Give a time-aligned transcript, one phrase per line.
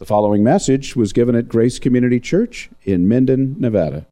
[0.00, 4.06] The following message was given at Grace Community Church in Minden, Nevada.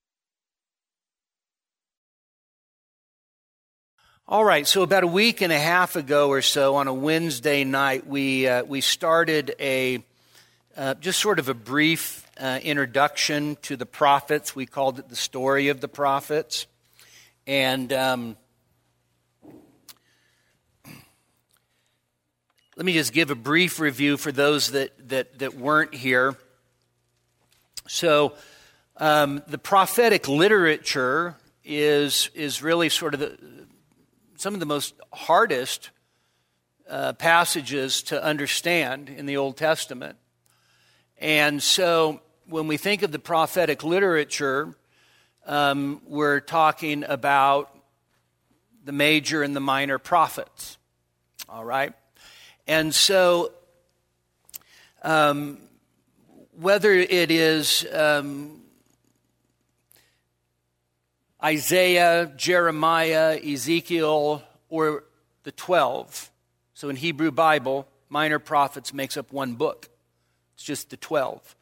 [4.27, 7.65] All right, so about a week and a half ago or so, on a Wednesday
[7.65, 10.05] night, we uh, we started a
[10.77, 14.55] uh, just sort of a brief uh, introduction to the prophets.
[14.55, 16.67] We called it the story of the prophets,
[17.47, 18.37] and um,
[22.79, 26.37] let me just give a brief review for those that that that weren't here.
[27.89, 28.35] So,
[28.99, 33.37] um, the prophetic literature is is really sort of the
[34.37, 35.91] some of the most hardest
[36.89, 40.17] uh, passages to understand in the Old Testament.
[41.21, 44.77] And so when we think of the prophetic literature,
[45.47, 47.77] um, we're talking about
[48.85, 50.79] the major and the minor prophets.
[51.49, 51.93] All right?
[52.69, 53.53] And so,
[55.03, 55.57] um,
[56.53, 58.61] whether it is um,
[61.43, 65.05] Isaiah, Jeremiah, Ezekiel, or
[65.45, 66.31] the 12.
[66.75, 69.89] So in Hebrew Bible, minor prophets makes up one book.
[70.55, 71.57] It's just the 12.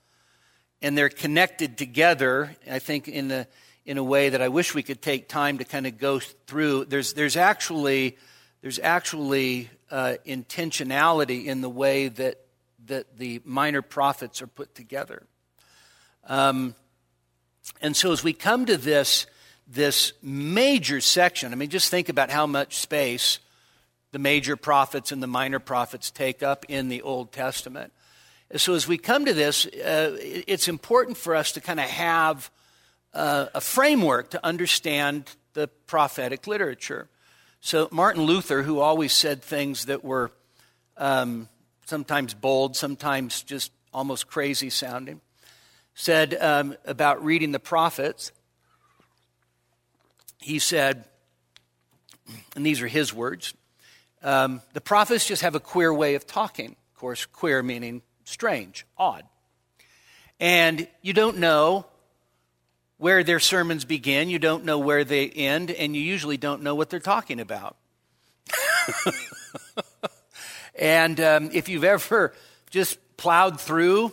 [0.82, 3.46] And they're connected together, I think, in, the,
[3.84, 6.86] in a way that I wish we could take time to kind of go through.
[6.86, 8.16] There's, there's actually,
[8.60, 12.40] there's actually uh, intentionality in the way that,
[12.86, 15.22] that the minor prophets are put together.
[16.24, 16.74] Um,
[17.80, 19.26] and so as we come to this,
[19.66, 21.52] this major section.
[21.52, 23.40] I mean, just think about how much space
[24.12, 27.92] the major prophets and the minor prophets take up in the Old Testament.
[28.54, 32.50] So, as we come to this, uh, it's important for us to kind of have
[33.12, 37.08] uh, a framework to understand the prophetic literature.
[37.66, 40.30] So, Martin Luther, who always said things that were
[40.96, 41.48] um,
[41.84, 45.20] sometimes bold, sometimes just almost crazy sounding,
[45.92, 48.30] said um, about reading the prophets
[50.38, 51.06] he said,
[52.54, 53.52] and these are his words
[54.22, 56.76] um, the prophets just have a queer way of talking.
[56.94, 59.24] Of course, queer meaning strange, odd.
[60.38, 61.86] And you don't know
[62.98, 66.74] where their sermons begin, you don't know where they end, and you usually don't know
[66.74, 67.76] what they're talking about.
[70.78, 72.32] and um, if you've ever
[72.70, 74.12] just plowed through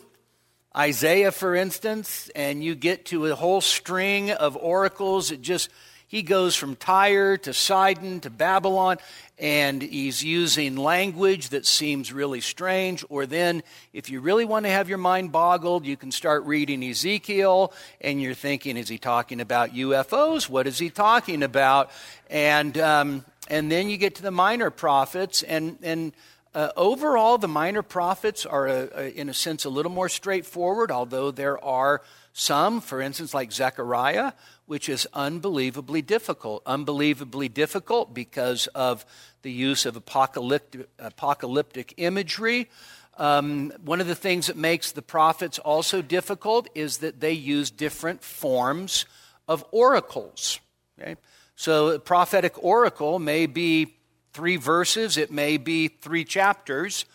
[0.75, 5.69] Isaiah, for instance, and you get to a whole string of oracles, it just
[6.07, 8.97] he goes from Tyre to Sidon to Babylon,
[9.43, 13.03] and he's using language that seems really strange.
[13.09, 13.61] Or then,
[13.91, 18.21] if you really want to have your mind boggled, you can start reading Ezekiel, and
[18.21, 20.47] you're thinking, is he talking about UFOs?
[20.47, 21.91] What is he talking about?
[22.29, 26.13] And, um, and then you get to the minor prophets, and, and
[26.55, 30.89] uh, overall, the minor prophets are, uh, uh, in a sense, a little more straightforward,
[30.89, 32.01] although there are
[32.31, 34.31] some, for instance, like Zechariah,
[34.65, 36.63] which is unbelievably difficult.
[36.65, 39.05] Unbelievably difficult because of
[39.41, 42.69] the use of apocalyptic, apocalyptic imagery.
[43.17, 47.69] Um, one of the things that makes the prophets also difficult is that they use
[47.69, 49.05] different forms
[49.47, 50.59] of oracles.
[50.99, 51.15] Okay?
[51.55, 53.95] So, a prophetic oracle may be
[54.33, 57.05] three verses, it may be three chapters.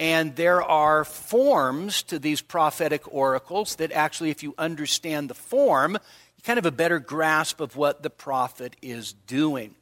[0.00, 5.98] And there are forms to these prophetic oracles that actually, if you understand the form,
[6.44, 9.74] kind of a better grasp of what the prophet is doing.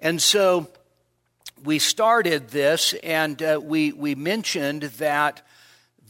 [0.00, 0.68] And so
[1.64, 5.46] we started this, and uh, we, we mentioned that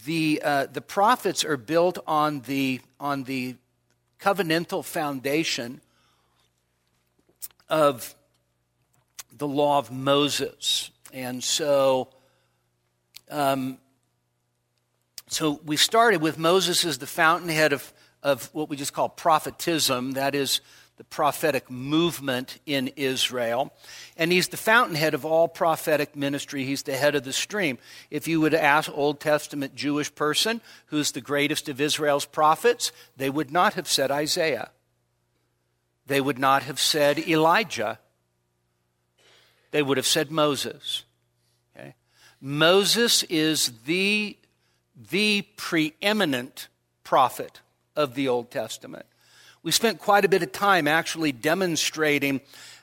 [0.04, 3.56] the, uh, the prophets are built on the, on the
[4.18, 5.80] covenantal foundation
[7.68, 8.14] of
[9.36, 10.90] the law of Moses.
[11.12, 12.08] And so,
[13.30, 13.78] um,
[15.28, 17.92] so we started with Moses as the fountainhead of
[18.22, 20.60] of what we just call prophetism, that is
[20.96, 23.72] the prophetic movement in Israel.
[24.16, 26.64] And he's the fountainhead of all prophetic ministry.
[26.64, 27.78] He's the head of the stream.
[28.10, 33.30] If you would ask Old Testament Jewish person who's the greatest of Israel's prophets, they
[33.30, 34.70] would not have said Isaiah.
[36.06, 37.98] They would not have said Elijah.
[39.70, 41.04] They would have said Moses.
[41.74, 41.94] Okay?
[42.40, 44.36] Moses is the,
[45.10, 46.68] the preeminent
[47.02, 47.60] prophet
[47.96, 49.06] of the Old Testament.
[49.62, 52.40] We spent quite a bit of time actually demonstrating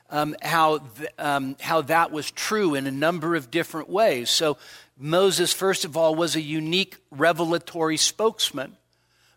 [0.09, 4.29] um, how, th- um, how that was true in a number of different ways.
[4.29, 4.57] So,
[4.97, 8.75] Moses, first of all, was a unique revelatory spokesman.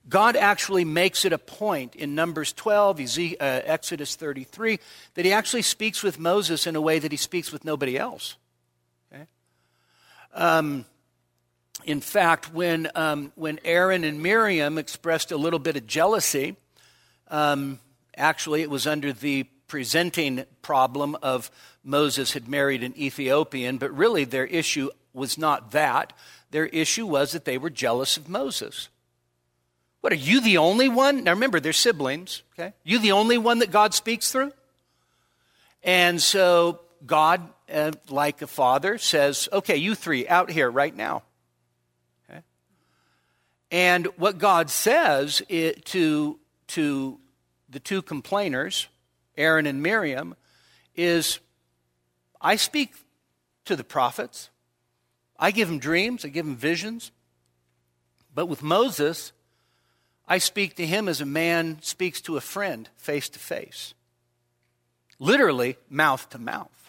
[0.08, 4.80] God actually makes it a point in Numbers 12, uh, Exodus 33,
[5.14, 8.36] that he actually speaks with Moses in a way that he speaks with nobody else.
[9.12, 9.26] Okay?
[10.34, 10.84] Um,
[11.84, 16.56] in fact, when, um, when Aaron and Miriam expressed a little bit of jealousy,
[17.28, 17.78] um,
[18.16, 21.50] actually, it was under the presenting problem of
[21.82, 26.12] Moses had married an Ethiopian, but really their issue was not that.
[26.50, 28.88] Their issue was that they were jealous of Moses.
[30.02, 31.24] What, are you the only one?
[31.24, 32.74] Now remember, they're siblings, okay?
[32.84, 34.52] You the only one that God speaks through?
[35.82, 41.22] And so God, uh, like a father, says, okay, you three out here right now.
[43.72, 46.38] And what God says to,
[46.68, 47.18] to
[47.70, 48.86] the two complainers,
[49.36, 50.36] Aaron and Miriam,
[50.94, 51.40] is
[52.38, 52.94] I speak
[53.64, 54.50] to the prophets.
[55.38, 57.12] I give them dreams, I give them visions.
[58.34, 59.32] But with Moses,
[60.28, 63.94] I speak to him as a man speaks to a friend face to face.
[65.18, 66.82] Literally, mouth to mouth.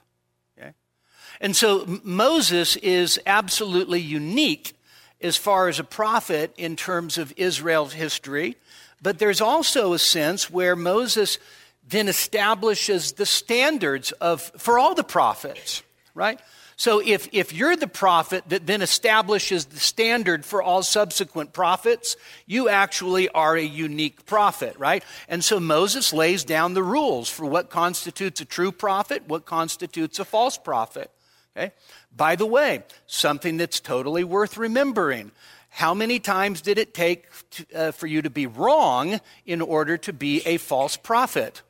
[1.41, 4.73] And so Moses is absolutely unique
[5.23, 8.57] as far as a prophet in terms of Israel's history.
[9.01, 11.39] But there's also a sense where Moses
[11.87, 15.83] then establishes the standards of for all the prophets,
[16.13, 16.39] right?
[16.75, 22.17] So if, if you're the prophet that then establishes the standard for all subsequent prophets,
[22.45, 25.03] you actually are a unique prophet, right?
[25.29, 30.19] And so Moses lays down the rules for what constitutes a true prophet, what constitutes
[30.19, 31.11] a false prophet.
[31.55, 31.71] Okay?
[32.15, 35.31] By the way, something that's totally worth remembering.
[35.69, 39.97] How many times did it take to, uh, for you to be wrong in order
[39.97, 41.63] to be a false prophet?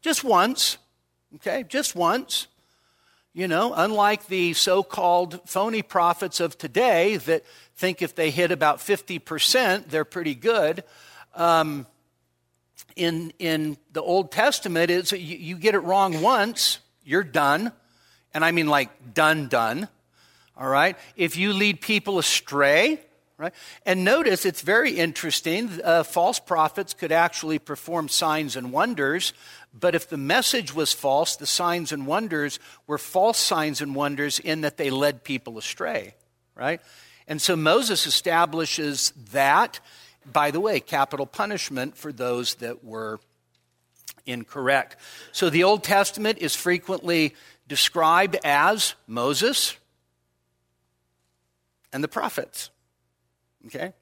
[0.00, 0.78] Just once.
[1.36, 2.48] Okay, just once.
[3.32, 7.44] You know, unlike the so called phony prophets of today that
[7.76, 10.82] think if they hit about 50%, they're pretty good.
[11.36, 11.86] Um,
[12.96, 17.70] in, in the Old Testament, it's, you, you get it wrong once, you're done.
[18.38, 19.88] And I mean like done, done.
[20.56, 20.96] All right?
[21.16, 23.00] If you lead people astray,
[23.36, 23.52] right?
[23.84, 25.68] And notice it's very interesting.
[25.82, 29.32] Uh, false prophets could actually perform signs and wonders,
[29.74, 34.38] but if the message was false, the signs and wonders were false signs and wonders
[34.38, 36.14] in that they led people astray,
[36.54, 36.80] right?
[37.26, 39.80] And so Moses establishes that,
[40.32, 43.18] by the way, capital punishment for those that were
[44.26, 44.94] incorrect.
[45.32, 47.34] So the Old Testament is frequently
[47.68, 49.76] described as Moses
[51.92, 52.70] and the prophets.
[53.66, 53.92] Okay?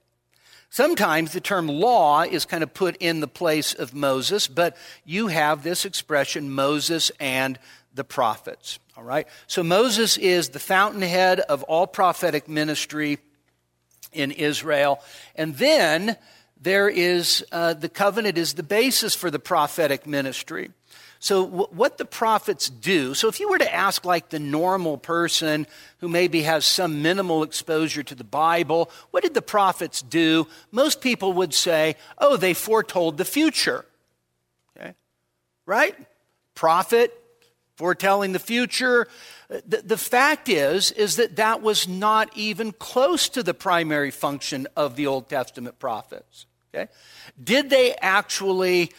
[0.71, 5.29] Sometimes the term law is kind of put in the place of Moses, but you
[5.29, 7.59] have this expression Moses and
[7.95, 8.79] the prophets.
[8.97, 9.27] All right?
[9.47, 13.19] So Moses is the fountainhead of all prophetic ministry
[14.13, 15.01] in Israel.
[15.35, 16.17] And then
[16.61, 20.71] there is uh, the covenant is the basis for the prophetic ministry.
[21.19, 25.67] So, what the prophets do, so if you were to ask like the normal person
[25.99, 30.47] who maybe has some minimal exposure to the Bible, what did the prophets do?
[30.71, 33.87] Most people would say, oh, they foretold the future.
[34.77, 34.95] Okay?
[35.65, 35.97] Right?
[36.55, 37.19] Prophet,
[37.77, 39.09] foretelling the future.
[39.49, 44.67] The, the fact is, is that that was not even close to the primary function
[44.77, 46.47] of the Old Testament prophets.
[46.75, 46.91] Okay?
[47.43, 48.93] Did they actually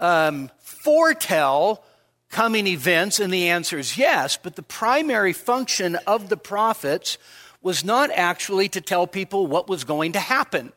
[0.00, 1.84] um, foretell
[2.30, 3.20] coming events?
[3.20, 7.18] And the answer is yes, but the primary function of the prophets
[7.62, 10.72] was not actually to tell people what was going to happen.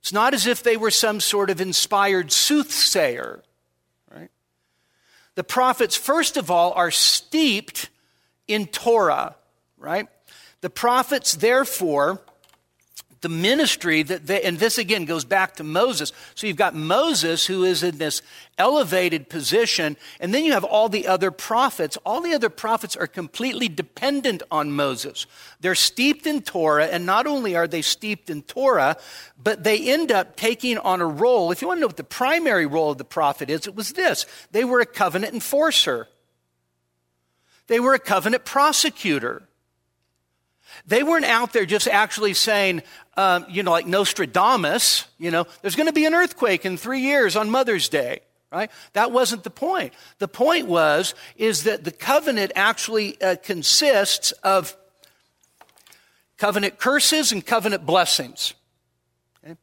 [0.00, 3.42] It's not as if they were some sort of inspired soothsayer,
[4.12, 4.30] right?
[5.34, 7.88] The prophets, first of all, are steeped
[8.46, 9.36] in Torah,
[9.78, 10.08] right?
[10.60, 12.20] The prophets, therefore,
[13.24, 16.12] the ministry that they, and this again goes back to Moses.
[16.34, 18.20] So you've got Moses who is in this
[18.58, 21.96] elevated position, and then you have all the other prophets.
[22.04, 25.26] All the other prophets are completely dependent on Moses.
[25.60, 28.98] They're steeped in Torah, and not only are they steeped in Torah,
[29.42, 31.50] but they end up taking on a role.
[31.50, 33.92] If you want to know what the primary role of the prophet is, it was
[33.92, 36.08] this they were a covenant enforcer,
[37.68, 39.48] they were a covenant prosecutor.
[40.86, 42.82] They weren't out there just actually saying,
[43.16, 47.00] um, you know, like Nostradamus, you know, there's going to be an earthquake in three
[47.00, 48.20] years on Mother's Day,
[48.52, 48.70] right?
[48.92, 49.92] That wasn't the point.
[50.18, 54.76] The point was, is that the covenant actually uh, consists of
[56.36, 58.54] covenant curses and covenant blessings.
[59.44, 59.56] Okay?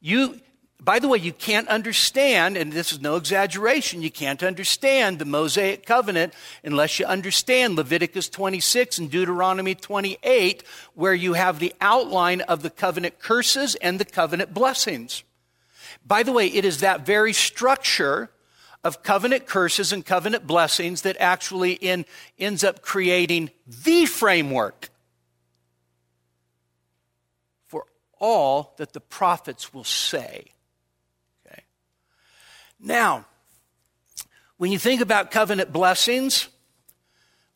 [0.00, 0.40] You,
[0.82, 5.26] by the way, you can't understand, and this is no exaggeration, you can't understand the
[5.26, 6.32] Mosaic covenant
[6.64, 12.70] unless you understand Leviticus 26 and Deuteronomy 28, where you have the outline of the
[12.70, 15.22] covenant curses and the covenant blessings.
[16.06, 18.30] By the way, it is that very structure
[18.82, 22.06] of covenant curses and covenant blessings that actually in,
[22.38, 24.88] ends up creating the framework
[27.66, 27.84] for
[28.18, 30.52] all that the prophets will say.
[32.82, 33.26] Now,
[34.56, 36.48] when you think about covenant blessings,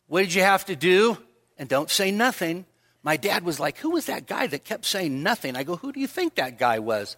[0.07, 1.17] what did you have to do?
[1.57, 2.65] And don't say nothing.
[3.01, 5.55] My dad was like, Who was that guy that kept saying nothing?
[5.55, 7.17] I go, Who do you think that guy was?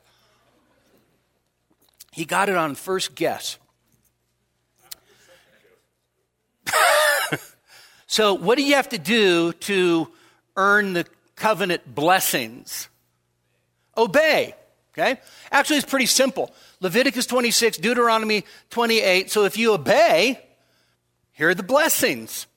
[2.11, 3.57] He got it on first guess.
[8.07, 10.09] so, what do you have to do to
[10.55, 12.89] earn the covenant blessings?
[13.95, 14.55] Obey.
[14.93, 15.19] Okay?
[15.51, 16.51] Actually, it's pretty simple.
[16.79, 19.31] Leviticus 26, Deuteronomy 28.
[19.31, 20.39] So, if you obey,
[21.31, 22.47] here are the blessings.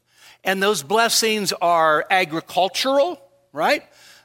[0.44, 3.20] And those blessings are agricultural,
[3.52, 3.82] right?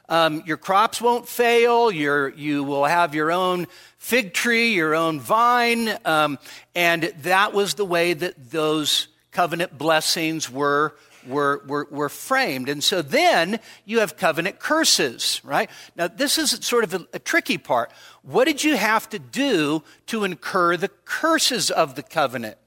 [0.08, 1.90] Um, your crops won't fail.
[1.90, 3.66] Your, you will have your own
[3.98, 5.90] fig tree, your own vine.
[6.04, 6.38] Um,
[6.74, 12.68] and that was the way that those covenant blessings were, were, were, were framed.
[12.68, 15.68] And so then you have covenant curses, right?
[15.96, 17.90] Now, this is sort of a, a tricky part.
[18.26, 22.58] What did you have to do to incur the curses of the covenant?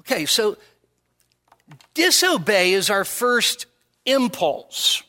[0.00, 0.58] Okay, so
[1.94, 3.64] disobey is our first
[4.04, 5.02] impulse.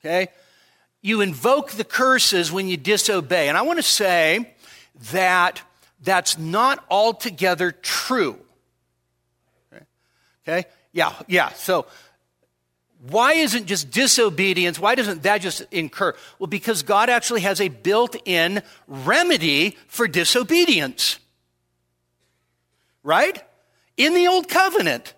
[0.00, 0.26] Okay?
[1.02, 3.48] You invoke the curses when you disobey.
[3.48, 4.54] And I want to say
[5.12, 5.62] that
[6.02, 8.40] that's not altogether true.
[10.42, 10.66] Okay?
[10.92, 11.50] Yeah, yeah.
[11.50, 11.86] So,
[13.00, 16.14] why isn't just disobedience, why doesn't that just incur?
[16.38, 21.18] Well, because God actually has a built in remedy for disobedience.
[23.04, 23.42] Right?
[23.96, 25.14] In the Old Covenant.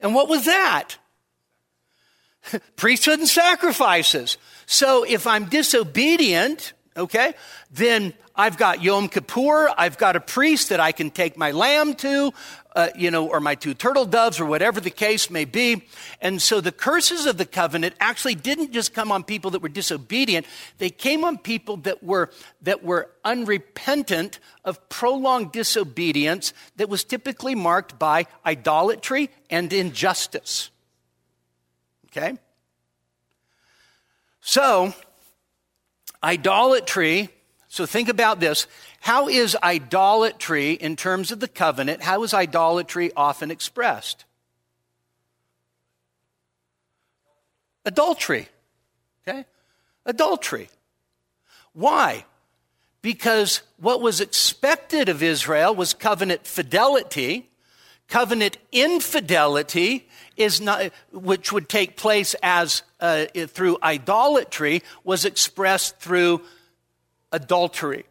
[0.00, 0.96] And what was that?
[2.76, 4.38] Priesthood and sacrifices.
[4.64, 7.34] So if I'm disobedient, okay,
[7.70, 11.94] then I've got Yom Kippur, I've got a priest that I can take my lamb
[11.96, 12.32] to,
[12.78, 15.82] uh, you know, or my two turtle doves, or whatever the case may be.
[16.20, 19.68] And so the curses of the covenant actually didn't just come on people that were
[19.68, 20.46] disobedient;
[20.78, 22.30] they came on people that were
[22.62, 30.70] that were unrepentant of prolonged disobedience that was typically marked by idolatry and injustice.
[32.06, 32.38] Okay.
[34.40, 34.94] So,
[36.22, 37.30] idolatry
[37.68, 38.66] so think about this.
[39.00, 44.24] How is idolatry, in terms of the covenant, how is idolatry often expressed?
[47.84, 48.48] Adultery.
[49.26, 49.46] Okay?
[50.04, 50.68] Adultery.
[51.72, 52.24] Why?
[53.00, 57.48] Because what was expected of Israel was covenant fidelity.
[58.08, 66.42] Covenant infidelity is not, which would take place as uh, through idolatry, was expressed through
[67.30, 68.04] adultery.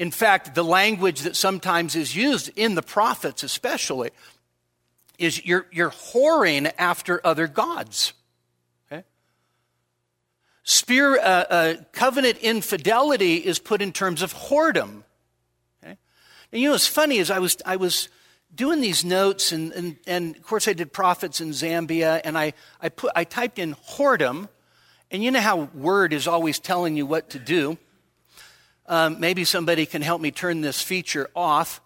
[0.00, 4.12] In fact, the language that sometimes is used in the prophets, especially,
[5.18, 8.14] is you're, you're whoring after other gods.
[8.90, 9.04] Okay?
[10.88, 15.02] Uh, uh, covenant infidelity is put in terms of whoredom.
[15.84, 15.98] Okay?
[16.50, 18.08] And you know what's funny is I was, I was
[18.54, 22.54] doing these notes, and, and, and of course I did prophets in Zambia, and I,
[22.80, 24.48] I, put, I typed in whoredom,
[25.10, 27.76] and you know how Word is always telling you what to do.
[28.90, 31.80] Um, maybe somebody can help me turn this feature off.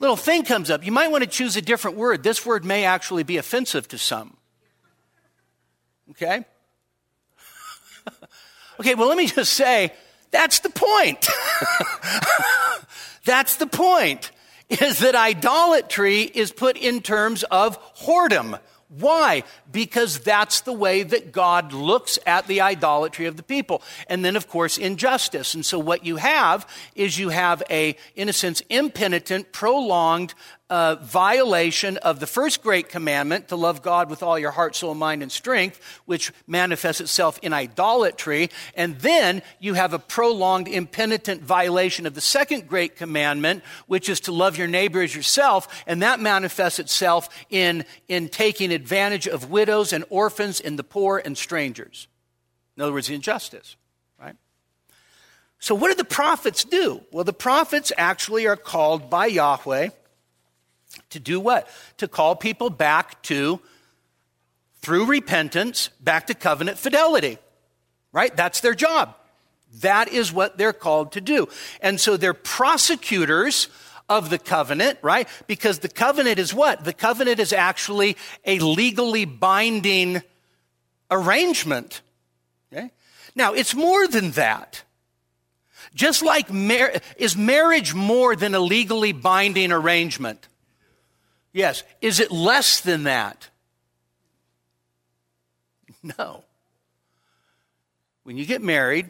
[0.00, 0.84] Little thing comes up.
[0.84, 2.22] You might want to choose a different word.
[2.22, 4.36] This word may actually be offensive to some.
[6.10, 6.44] Okay?
[8.80, 9.94] okay, well, let me just say
[10.30, 11.26] that's the point.
[13.24, 14.30] that's the point,
[14.68, 18.60] is that idolatry is put in terms of whoredom.
[18.88, 19.42] Why?
[19.72, 23.82] Because that's the way that God looks at the idolatry of the people.
[24.08, 25.54] And then, of course, injustice.
[25.54, 30.34] And so what you have is you have a, in a sense, impenitent, prolonged
[30.70, 34.94] uh, violation of the first great commandment to love God with all your heart, soul,
[34.94, 38.50] mind, and strength, which manifests itself in idolatry.
[38.74, 44.20] And then you have a prolonged, impenitent violation of the second great commandment, which is
[44.20, 45.84] to love your neighbor as yourself.
[45.86, 51.20] And that manifests itself in, in taking advantage of widows and orphans and the poor
[51.22, 52.08] and strangers.
[52.76, 53.76] In other words, injustice.
[54.18, 54.36] Right?
[55.58, 57.02] So, what do the prophets do?
[57.12, 59.90] Well, the prophets actually are called by Yahweh
[61.14, 61.68] to do what?
[61.98, 63.60] To call people back to,
[64.82, 67.38] through repentance, back to covenant fidelity.
[68.12, 68.34] Right?
[68.36, 69.16] That's their job.
[69.80, 71.48] That is what they're called to do.
[71.80, 73.68] And so they're prosecutors
[74.08, 75.28] of the covenant, right?
[75.46, 76.84] Because the covenant is what?
[76.84, 80.22] The covenant is actually a legally binding
[81.10, 82.02] arrangement.
[82.72, 82.90] Okay?
[83.34, 84.82] Now, it's more than that.
[85.94, 90.48] Just like mar- is marriage more than a legally binding arrangement?
[91.54, 91.84] Yes.
[92.02, 93.48] Is it less than that?
[96.18, 96.44] No.
[98.24, 99.08] when you get married,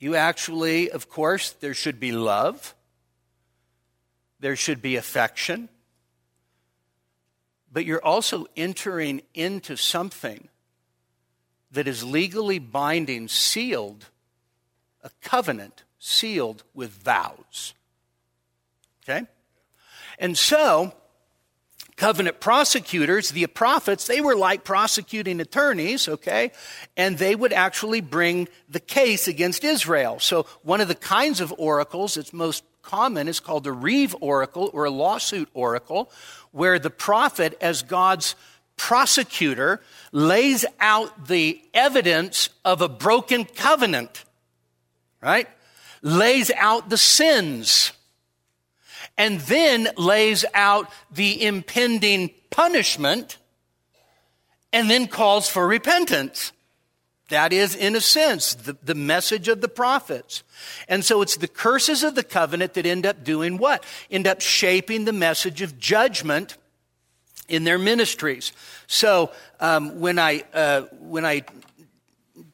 [0.00, 2.74] you actually, of course, there should be love,
[4.40, 5.68] there should be affection,
[7.70, 10.48] but you're also entering into something
[11.70, 14.06] that is legally binding, sealed,
[15.04, 17.74] a covenant sealed with vows.
[19.04, 19.24] Okay?
[20.18, 20.94] And so,
[22.00, 26.50] covenant prosecutors, the prophets, they were like prosecuting attorneys, okay?
[26.96, 30.18] And they would actually bring the case against Israel.
[30.18, 34.70] So, one of the kinds of oracles that's most common is called the riv oracle
[34.72, 36.10] or a lawsuit oracle,
[36.52, 38.34] where the prophet, as God's
[38.78, 44.24] prosecutor, lays out the evidence of a broken covenant,
[45.20, 45.48] right?
[46.00, 47.92] Lays out the sins,
[49.20, 53.36] and then lays out the impending punishment,
[54.72, 56.52] and then calls for repentance.
[57.28, 60.42] That is, in a sense, the, the message of the prophets.
[60.88, 63.84] And so it's the curses of the covenant that end up doing what?
[64.10, 66.56] End up shaping the message of judgment
[67.46, 68.52] in their ministries.
[68.86, 71.42] So um, when I uh, when I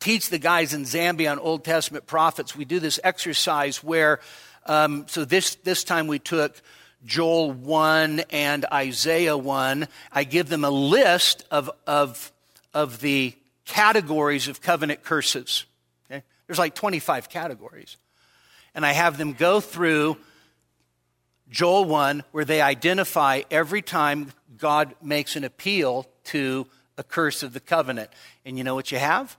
[0.01, 4.19] teach the guys in Zambia on Old Testament prophets, we do this exercise where
[4.67, 6.61] um, so this this time we took
[7.05, 9.89] Joel one and Isaiah one.
[10.13, 12.33] I give them a list of of
[12.75, 15.67] of the categories of covenant curses.
[16.11, 16.23] Okay?
[16.47, 17.97] There's like 25 categories.
[18.75, 20.17] And I have them go through
[21.49, 26.67] Joel 1, where they identify every time God makes an appeal to
[26.99, 28.11] a curse of the covenant.
[28.45, 29.37] And you know what you have?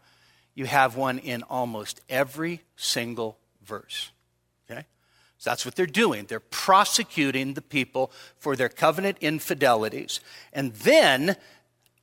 [0.55, 4.11] You have one in almost every single verse.
[5.37, 6.25] So that's what they're doing.
[6.25, 10.19] They're prosecuting the people for their covenant infidelities.
[10.51, 11.37] And then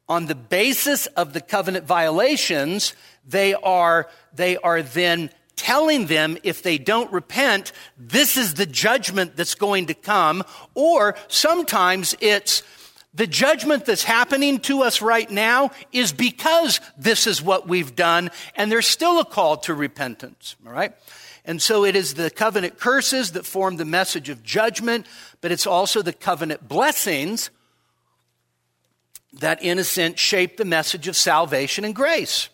[0.09, 2.95] on the basis of the covenant violations,
[3.27, 9.37] they are, they are then telling them if they don't repent, this is the judgment
[9.37, 10.45] that's going to come.
[10.75, 12.63] Or sometimes it's
[13.15, 18.31] the judgment that's happening to us right now is because this is what we've done,
[18.57, 20.57] and there's still a call to repentance.
[20.67, 20.93] All right?
[21.45, 25.07] And so it is the covenant curses that form the message of judgment,
[25.41, 27.51] but it's also the covenant blessings
[29.41, 32.49] that, in a sense, shape the message of salvation and grace.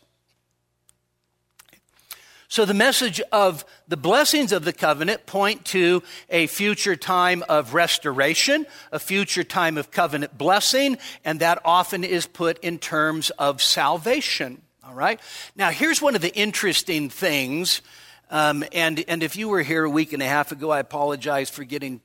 [2.48, 7.74] So the message of the blessings of the covenant point to a future time of
[7.74, 13.62] restoration, a future time of covenant blessing, and that often is put in terms of
[13.62, 14.62] salvation.
[14.84, 15.20] All right?
[15.54, 17.82] Now, here's one of the interesting things.
[18.30, 21.50] Um, and, and if you were here a week and a half ago, I apologize
[21.50, 22.00] for getting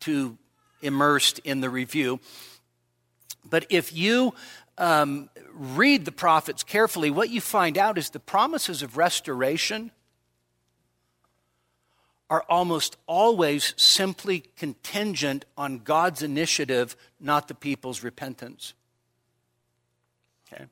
[0.00, 0.36] too
[0.82, 2.18] immersed in the review.
[3.48, 4.34] But if you
[4.76, 9.92] um, read the prophets carefully, what you find out is the promises of restoration
[12.30, 18.74] are almost always simply contingent on God's initiative, not the people's repentance.
[20.52, 20.64] Okay.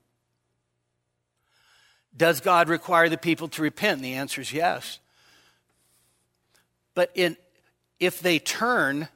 [2.16, 3.96] Does God require the people to repent?
[3.96, 4.98] And the answer is yes.
[6.94, 7.36] But in,
[8.00, 9.08] if they turn,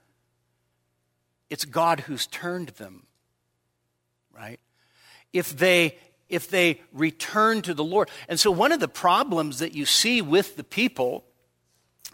[1.49, 3.07] it's God who's turned them
[4.41, 4.61] right?
[5.33, 5.97] If they
[6.29, 8.09] if they return to the Lord.
[8.29, 11.25] And so one of the problems that you see with the people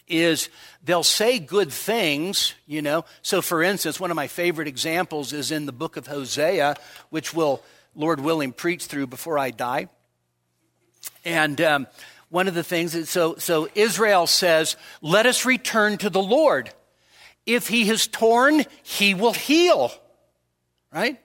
[0.08, 0.48] is
[0.82, 3.04] they'll say good things, you know.
[3.20, 6.76] So for instance, one of my favorite examples is in the book of Hosea,
[7.10, 7.62] which will,
[7.94, 9.88] Lord willing, preach through before I die.
[11.24, 11.86] And um,
[12.28, 16.70] one of the things is so, so Israel says, Let us return to the Lord.
[17.44, 19.92] If he has torn, he will heal.
[20.92, 21.20] Right?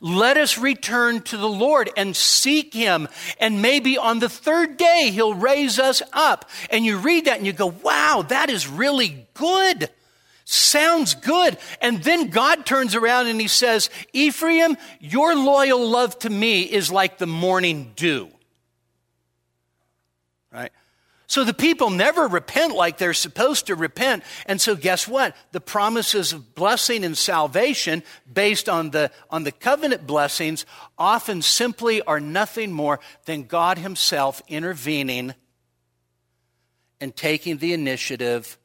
[0.00, 3.08] Let us return to the Lord and seek Him.
[3.38, 6.48] And maybe on the third day, He'll raise us up.
[6.70, 9.90] And you read that and you go, wow, that is really good.
[10.44, 11.56] Sounds good.
[11.80, 16.90] And then God turns around and He says, Ephraim, your loyal love to me is
[16.90, 18.28] like the morning dew.
[20.52, 20.72] Right?
[21.32, 24.22] So the people never repent like they're supposed to repent.
[24.44, 25.34] And so guess what?
[25.52, 30.66] The promises of blessing and salvation based on the, on the covenant blessings
[30.98, 35.32] often simply are nothing more than God Himself intervening
[37.00, 38.58] and taking the initiative.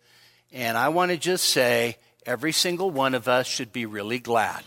[0.51, 1.95] And I want to just say,
[2.25, 4.61] every single one of us should be really glad.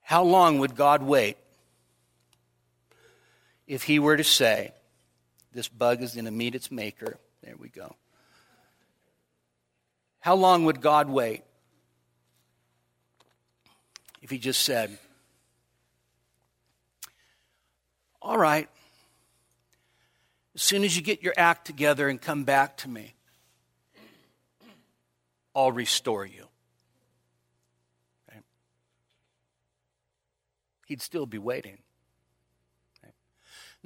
[0.00, 1.36] How long would God wait
[3.66, 4.72] if he were to say,
[5.52, 7.18] This bug is going to meet its maker.
[7.42, 7.94] There we go.
[10.20, 11.42] How long would God wait
[14.22, 14.98] if he just said,
[18.20, 18.68] All right.
[20.54, 23.14] As soon as you get your act together and come back to me,
[25.54, 26.46] I'll restore you.
[30.86, 31.78] He'd still be waiting.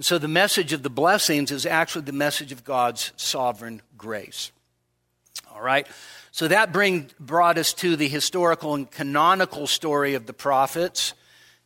[0.01, 4.51] And so the message of the blessings is actually the message of God's sovereign grace.
[5.55, 5.87] All right?
[6.33, 11.13] So that bring, brought us to the historical and canonical story of the prophets.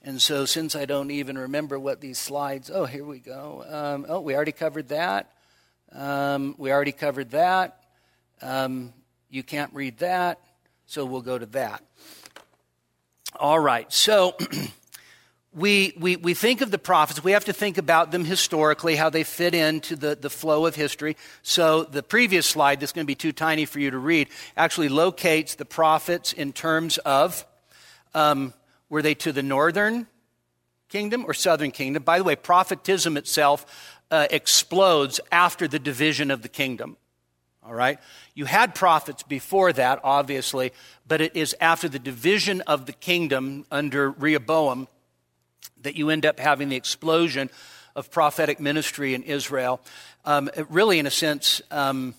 [0.03, 3.65] And so, since I don't even remember what these slides, oh, here we go.
[3.69, 5.31] Um, oh, we already covered that.
[5.93, 7.85] Um, we already covered that.
[8.43, 8.93] Um,
[9.31, 10.41] you can't read that,
[10.87, 11.85] so we'll go to that.
[13.39, 14.35] All right, so
[15.55, 19.09] we, we, we think of the prophets, we have to think about them historically, how
[19.09, 21.17] they fit into the, the flow of history.
[21.43, 24.89] So the previous slide, that's going to be too tiny for you to read, actually
[24.89, 27.47] locates the prophets in terms of
[28.15, 28.53] um,
[28.89, 30.09] were they to the northern
[30.89, 32.03] kingdom or southern kingdom?
[32.03, 36.97] By the way, prophetism itself uh, explodes after the division of the kingdom.
[37.65, 37.99] All right?
[38.35, 40.73] You had prophets before that, obviously,
[41.07, 44.89] but it is after the division of the kingdom under Rehoboam
[45.83, 47.51] that you end up having the explosion
[47.95, 49.81] of prophetic ministry in Israel.
[50.25, 52.15] Um, really, in a sense, um,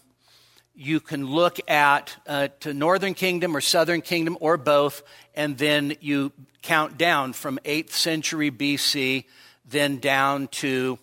[0.75, 5.03] you can look at uh, to northern kingdom or southern kingdom or both
[5.33, 6.31] and then you
[6.61, 9.23] count down from 8th century bc
[9.65, 10.99] then down to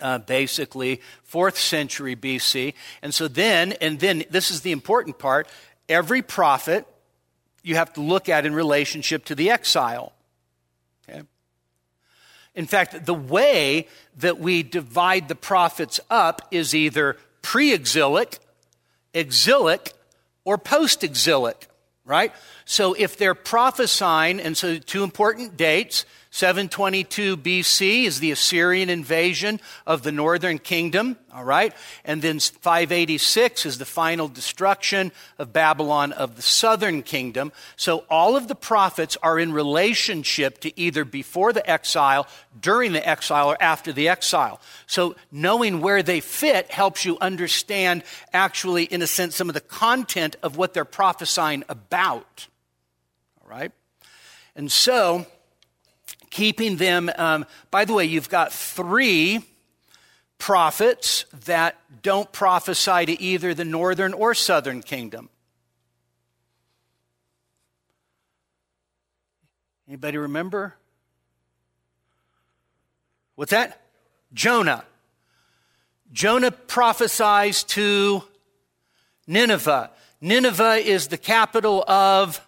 [0.00, 5.46] uh, basically 4th century bc and so then and then this is the important part
[5.88, 6.84] every prophet
[7.62, 10.13] you have to look at in relationship to the exile
[12.54, 18.38] in fact the way that we divide the prophets up is either pre-exilic
[19.14, 19.92] exilic
[20.44, 21.68] or post exilic,
[22.04, 22.32] right?
[22.64, 29.60] So if they're prophesying, and so two important dates 722 BC is the Assyrian invasion
[29.86, 31.72] of the northern kingdom, all right?
[32.04, 37.52] And then 586 is the final destruction of Babylon of the southern kingdom.
[37.76, 42.26] So all of the prophets are in relationship to either before the exile,
[42.60, 44.60] during the exile, or after the exile.
[44.88, 49.60] So knowing where they fit helps you understand, actually, in a sense, some of the
[49.60, 52.48] content of what they're prophesying about,
[53.40, 53.70] all right?
[54.56, 55.26] And so,
[56.34, 57.08] keeping them.
[57.16, 59.40] Um, by the way, you've got three
[60.36, 65.30] prophets that don't prophesy to either the northern or southern kingdom.
[69.86, 70.74] Anybody remember?
[73.36, 73.80] What's that?
[74.32, 74.84] Jonah.
[76.12, 78.24] Jonah prophesies to
[79.28, 79.92] Nineveh.
[80.20, 82.44] Nineveh is the capital of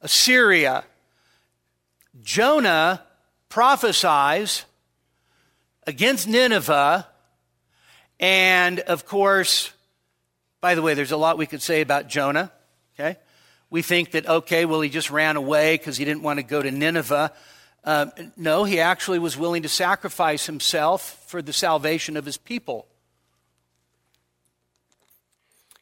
[0.00, 0.84] Assyria.
[2.22, 3.02] Jonah
[3.48, 4.64] prophesies
[5.86, 7.06] against Nineveh,
[8.20, 9.72] and of course,
[10.60, 12.52] by the way, there's a lot we could say about Jonah,
[12.94, 13.18] okay?
[13.68, 16.62] We think that, okay, well, he just ran away because he didn't want to go
[16.62, 17.32] to Nineveh.
[17.82, 18.06] Uh,
[18.36, 22.86] no, he actually was willing to sacrifice himself for the salvation of his people.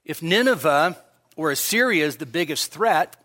[0.04, 0.96] If Nineveh
[1.36, 3.19] or Assyria is the biggest threat,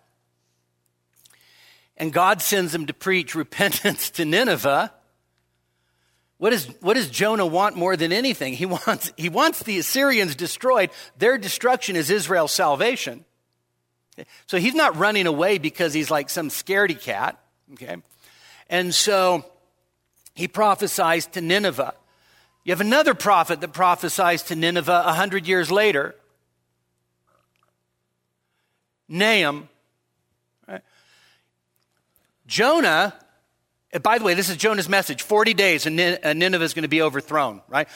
[1.97, 4.93] and God sends him to preach repentance to Nineveh,
[6.37, 8.53] what, is, what does Jonah want more than anything?
[8.53, 10.89] He wants, he wants the Assyrians destroyed.
[11.17, 13.23] Their destruction is Israel's salvation.
[14.47, 17.39] So he's not running away because he's like some scaredy cat.
[17.73, 17.97] Okay?
[18.69, 19.45] And so
[20.33, 21.93] he prophesies to Nineveh.
[22.63, 26.15] You have another prophet that prophesies to Nineveh a hundred years later.
[29.07, 29.69] Nahum
[32.47, 33.13] Jonah,
[34.01, 37.01] by the way, this is Jonah's message 40 days and Nineveh is going to be
[37.01, 37.87] overthrown, right?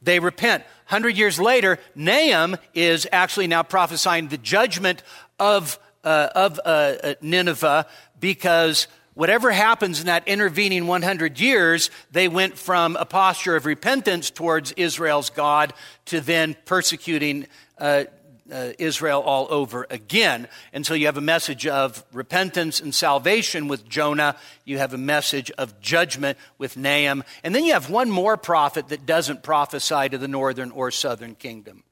[0.00, 0.62] They repent.
[0.88, 5.02] 100 years later, Nahum is actually now prophesying the judgment
[5.38, 7.86] of, uh, of uh, uh Nineveh
[8.20, 14.30] because whatever happens in that intervening 100 years, they went from a posture of repentance
[14.30, 15.74] towards Israel's God
[16.06, 17.46] to then persecuting
[17.78, 18.04] uh,
[18.52, 20.48] uh, Israel all over again.
[20.72, 24.36] And so you have a message of repentance and salvation with Jonah.
[24.64, 27.24] You have a message of judgment with Nahum.
[27.42, 31.34] And then you have one more prophet that doesn't prophesy to the northern or southern
[31.34, 31.84] kingdom.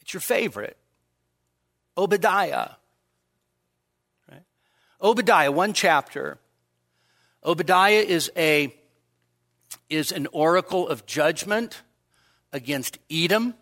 [0.00, 0.76] It's your favorite,
[1.96, 2.70] Obadiah.
[4.30, 4.42] Right?
[5.00, 6.38] Obadiah, one chapter.
[7.44, 8.74] Obadiah is a
[9.88, 11.82] is an oracle of judgment
[12.52, 13.54] against Edom.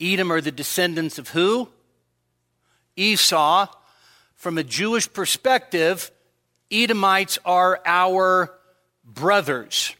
[0.00, 1.68] Edom are the descendants of who?
[2.96, 3.66] Esau.
[4.34, 6.10] From a Jewish perspective,
[6.70, 8.52] Edomites are our
[9.04, 9.94] brothers.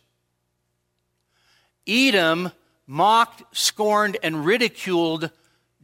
[1.87, 2.51] Edom
[2.87, 5.31] mocked, scorned, and ridiculed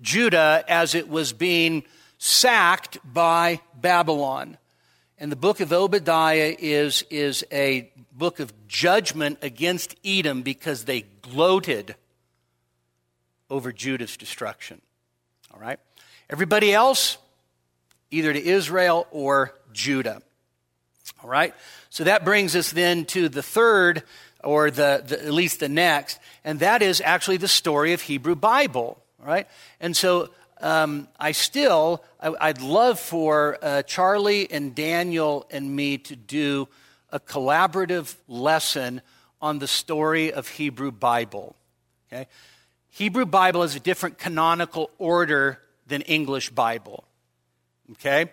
[0.03, 1.85] Judah as it was being
[2.19, 4.59] sacked by Babylon.
[5.19, 11.03] And the book of Obadiah is, is a book of judgment against Edom because they
[11.31, 11.95] gloated
[13.49, 14.81] over Judah's destruction.
[15.53, 15.81] All right?
[16.29, 17.19] Everybody else,
[18.11, 20.23] either to Israel or Judah.
[21.23, 21.55] All right?
[21.91, 24.03] So that brings us then to the third,
[24.45, 28.37] or the, the, at least the next, and that is actually the story of Hebrew
[28.37, 29.03] Bible.
[29.21, 29.47] All right?
[29.81, 35.99] And so um, I still, I, would love for uh, Charlie and Daniel and me
[35.99, 36.69] to do
[37.11, 39.03] a collaborative lesson
[39.41, 41.57] on the story of Hebrew Bible.
[42.13, 42.27] Okay?
[42.91, 47.05] Hebrew Bible is a different canonical order than English Bible.
[47.93, 48.31] Okay?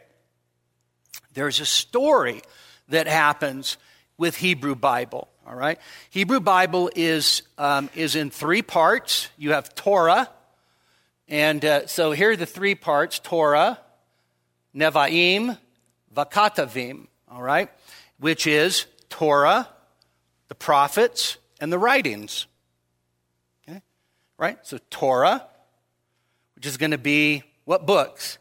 [1.34, 2.42] There's a story
[2.90, 3.78] that happens
[4.18, 5.28] with Hebrew Bible.
[5.48, 5.80] All right?
[6.10, 9.30] Hebrew Bible is, um, is in three parts.
[9.38, 10.30] You have Torah.
[11.30, 13.80] And uh, so here are the three parts Torah,
[14.76, 15.58] Nevi'im,
[16.16, 17.08] Vakatavim.
[17.32, 17.70] All right?
[18.20, 19.70] Which is Torah,
[20.48, 22.48] the prophets, and the writings.
[23.68, 23.82] Okay?
[24.38, 24.58] Right?
[24.64, 25.46] So Torah,
[26.56, 28.38] which is going to be what books?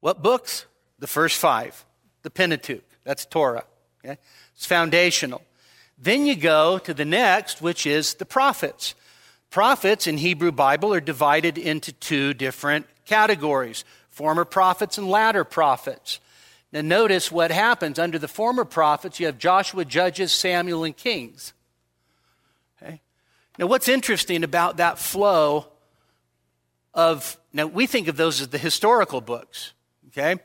[0.00, 0.66] What books?
[0.98, 1.84] The first five.
[2.22, 2.84] The Pentateuch.
[3.04, 3.64] That's Torah.
[4.04, 4.18] Okay?
[4.54, 5.42] It's foundational.
[5.98, 8.94] Then you go to the next, which is the prophets.
[9.50, 13.84] Prophets in Hebrew Bible are divided into two different categories
[14.20, 16.20] former prophets and latter prophets.
[16.72, 17.98] Now, notice what happens.
[17.98, 21.54] Under the former prophets, you have Joshua, Judges, Samuel, and Kings.
[22.82, 23.00] Okay?
[23.58, 25.68] Now, what's interesting about that flow
[26.92, 29.72] of, now we think of those as the historical books.
[30.08, 30.38] Okay?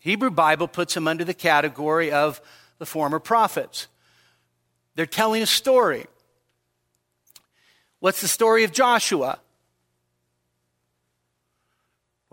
[0.00, 2.40] Hebrew Bible puts them under the category of
[2.78, 3.86] the former prophets.
[4.94, 6.06] They're telling a story.
[7.98, 9.40] What's the story of Joshua?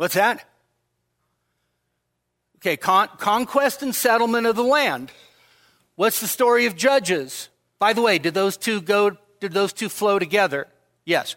[0.01, 0.43] What's that?
[2.55, 5.11] Okay, con- conquest and settlement of the land.
[5.93, 7.49] What's the story of Judges?
[7.77, 10.65] By the way, did those two go did those two flow together?
[11.05, 11.35] Yes.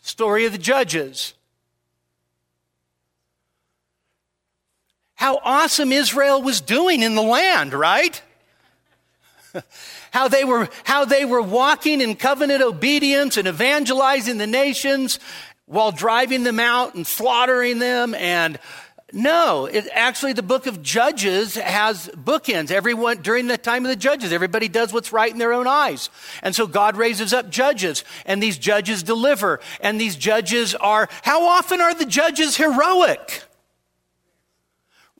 [0.00, 1.34] Story of the Judges.
[5.14, 8.20] how awesome Israel was doing in the land, right?
[10.10, 15.20] how they were, how they were walking in covenant obedience and evangelizing the nations
[15.66, 18.58] while driving them out and slaughtering them and
[19.14, 22.70] no, it, actually, the book of Judges has bookends.
[22.70, 26.08] Everyone, during the time of the judges, everybody does what's right in their own eyes.
[26.42, 29.60] And so God raises up judges, and these judges deliver.
[29.80, 33.42] And these judges are, how often are the judges heroic?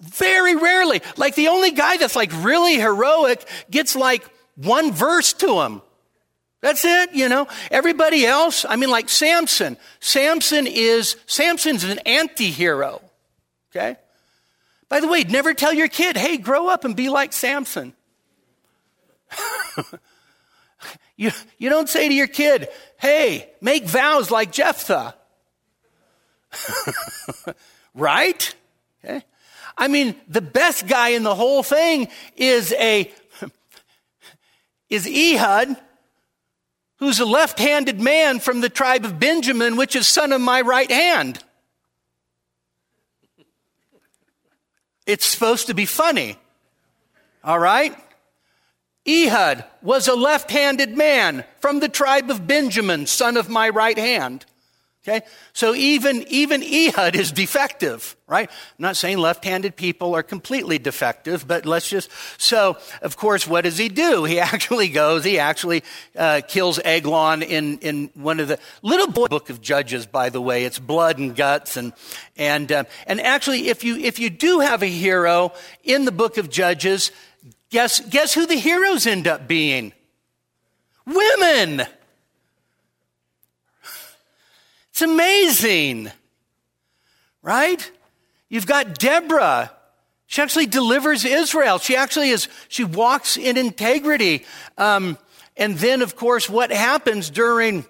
[0.01, 1.03] Very rarely.
[1.19, 4.25] Like the only guy that's like really heroic gets like
[4.57, 5.83] one verse to him.
[6.63, 7.49] That's it, you know.
[7.73, 9.77] Everybody else, I mean, like Samson.
[9.99, 13.03] Samson is, Samson's an anti-hero.
[13.71, 13.97] Okay?
[14.89, 17.95] By the way, never tell your kid, hey, grow up and be like Samson.
[21.17, 25.17] you, you don't say to your kid, hey, make vows like Jephthah.
[27.95, 28.55] right?
[29.05, 29.25] Okay?
[29.77, 33.11] I mean, the best guy in the whole thing is a,
[34.89, 35.77] is Ehud,
[37.03, 40.89] who's a left-handed man from the tribe of Benjamin, which is son of my right
[40.89, 41.43] hand.
[45.05, 46.37] It's supposed to be funny.
[47.43, 47.93] All right?
[49.05, 54.47] Ehud was a left-handed man from the tribe of Benjamin, son of my right hand.
[55.05, 55.27] Okay?
[55.53, 58.49] So even, even Ehud is defective, right?
[58.49, 63.63] I'm not saying left-handed people are completely defective, but let's just, so of course, what
[63.63, 64.25] does he do?
[64.33, 65.83] He actually goes, he actually
[66.17, 70.41] uh, kills Eglon in, in one of the little boy book of Judges, by the
[70.41, 70.65] way.
[70.65, 71.93] It's blood and guts and,
[72.37, 75.53] and, uh, and actually, if you, if you do have a hero
[75.85, 77.11] in the book of Judges,
[77.71, 79.93] guess, guess who the heroes end up being?
[81.05, 81.87] Women!
[85.03, 86.13] It's amazing,
[87.43, 87.91] right?
[88.49, 89.73] You've got Deborah.
[90.27, 91.79] She actually delivers Israel.
[91.79, 94.47] She actually is, she walks in integrity.
[94.79, 95.19] Um,
[95.57, 97.85] and then, of course, what happens during,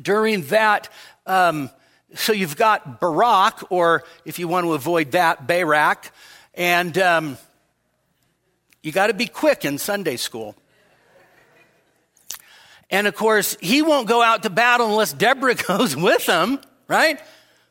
[0.00, 0.90] during that,
[1.26, 1.70] um,
[2.14, 6.12] so you've got Barak, or if you want to avoid that, Barak,
[6.54, 7.36] and um,
[8.80, 10.54] you got to be quick in Sunday school.
[12.92, 17.18] And of course, he won't go out to battle unless Deborah goes with him, right?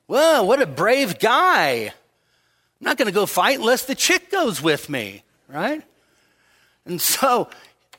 [0.08, 1.94] Whoa, what a brave guy.
[2.82, 5.84] I'm not going to go fight unless the chick goes with me, right?
[6.86, 7.48] And so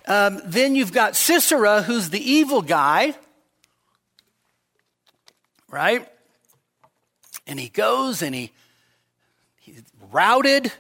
[0.07, 3.15] um, then you've got Sisera, who's the evil guy,
[5.71, 6.07] right?
[7.47, 8.51] And he goes and he
[9.61, 10.73] he's routed.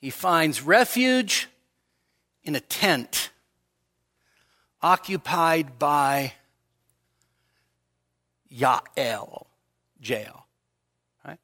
[0.00, 1.48] He finds refuge
[2.44, 3.30] in a tent
[4.84, 6.34] occupied by
[8.54, 9.46] Yael,
[9.98, 10.46] Jael.
[11.26, 11.38] Right?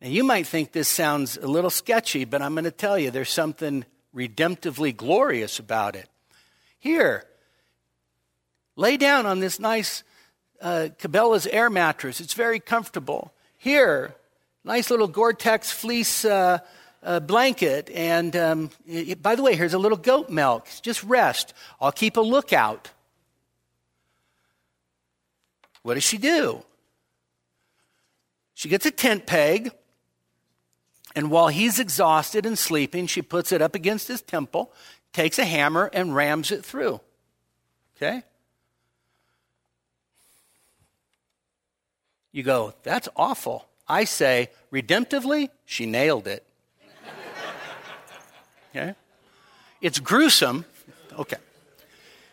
[0.00, 3.10] Now you might think this sounds a little sketchy, but I'm going to tell you
[3.10, 6.08] there's something redemptively glorious about it.
[6.78, 7.24] Here,
[8.76, 10.04] lay down on this nice
[10.62, 12.20] uh, Cabela's air mattress.
[12.20, 13.32] It's very comfortable.
[13.56, 14.14] Here,
[14.62, 16.58] nice little Gore-Tex fleece uh,
[17.02, 17.90] uh, blanket.
[17.90, 20.66] And um, it, by the way, here's a little goat milk.
[20.82, 21.54] Just rest.
[21.80, 22.90] I'll keep a lookout.
[25.82, 26.62] What does she do?
[28.54, 29.70] She gets a tent peg,
[31.14, 34.72] and while he's exhausted and sleeping, she puts it up against his temple,
[35.12, 37.00] takes a hammer, and rams it through.
[37.96, 38.24] Okay?
[42.32, 43.68] You go, that's awful.
[43.88, 46.44] I say, redemptively, she nailed it.
[48.70, 48.94] Okay?
[49.80, 50.64] It's gruesome.
[51.18, 51.36] Okay.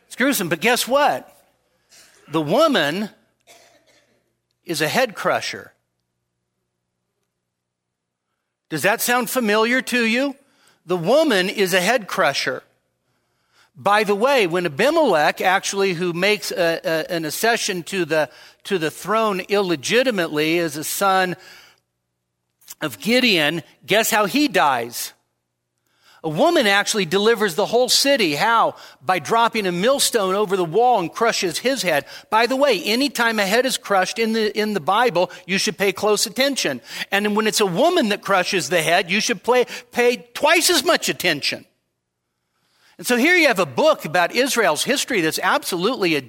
[0.08, 1.32] It's gruesome, but guess what?
[2.28, 3.10] The woman
[4.63, 5.74] is a head crusher.
[8.69, 10.36] Does that sound familiar to you?
[10.86, 12.63] The woman is a head crusher.
[13.76, 18.30] By the way, when Abimelech actually, who makes a, a, an accession to the,
[18.63, 21.36] to the throne illegitimately as a son
[22.82, 25.13] of Gideon, guess how he dies?
[26.26, 28.34] A woman actually delivers the whole city.
[28.34, 28.78] How?
[29.00, 32.08] By dropping a millstone over the wall and crushes his head.
[32.32, 35.78] By the way, anytime a head is crushed in the, in the Bible, you should
[35.78, 36.82] pay close attention.
[37.12, 40.84] And when it's a woman that crushes the head, you should play, pay twice as
[40.84, 41.64] much attention.
[42.98, 46.24] And so here you have a book about Israel's history that's absolutely, a,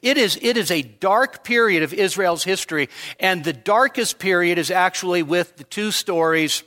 [0.00, 2.88] it, is, it is a dark period of Israel's history.
[3.20, 6.62] And the darkest period is actually with the two stories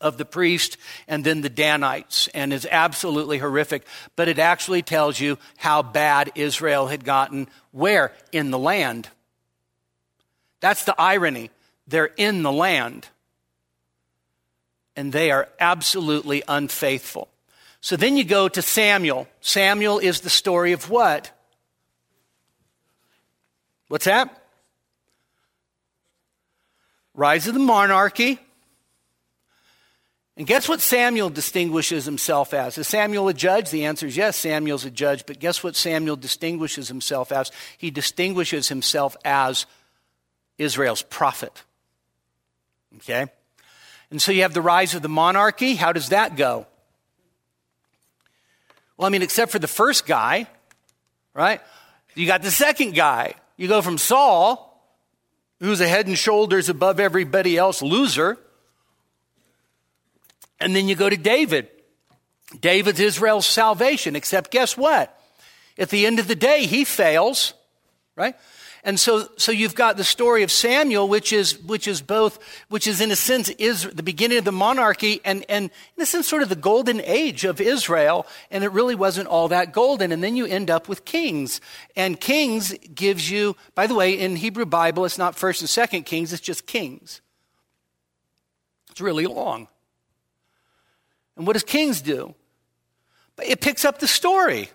[0.00, 3.84] of the priest and then the Danites and is absolutely horrific.
[4.16, 8.12] But it actually tells you how bad Israel had gotten where?
[8.32, 9.08] In the land.
[10.60, 11.50] That's the irony.
[11.86, 13.08] They're in the land.
[14.96, 17.28] And they are absolutely unfaithful.
[17.80, 19.28] So then you go to Samuel.
[19.40, 21.30] Samuel is the story of what?
[23.88, 24.36] What's that?
[27.14, 28.38] Rise of the monarchy
[30.40, 32.78] and guess what Samuel distinguishes himself as?
[32.78, 33.68] Is Samuel a judge?
[33.68, 35.26] The answer is yes, Samuel's a judge.
[35.26, 37.52] But guess what Samuel distinguishes himself as?
[37.76, 39.66] He distinguishes himself as
[40.56, 41.62] Israel's prophet.
[42.96, 43.26] Okay?
[44.10, 45.74] And so you have the rise of the monarchy.
[45.74, 46.66] How does that go?
[48.96, 50.46] Well, I mean, except for the first guy,
[51.34, 51.60] right?
[52.14, 53.34] You got the second guy.
[53.58, 54.90] You go from Saul,
[55.58, 58.38] who's a head and shoulders above everybody else loser
[60.60, 61.68] and then you go to David.
[62.60, 65.16] David's Israel's salvation, except guess what?
[65.78, 67.54] At the end of the day, he fails,
[68.16, 68.34] right?
[68.82, 72.86] And so, so you've got the story of Samuel, which is, which is both, which
[72.86, 76.26] is in a sense is the beginning of the monarchy and, and in a sense
[76.26, 78.26] sort of the golden age of Israel.
[78.50, 80.12] And it really wasn't all that golden.
[80.12, 81.60] And then you end up with Kings.
[81.94, 86.04] And Kings gives you, by the way, in Hebrew Bible, it's not first and second
[86.04, 87.20] Kings, it's just Kings.
[88.90, 89.68] It's really long.
[91.40, 92.34] And what does Kings do?
[93.42, 94.68] It picks up the story.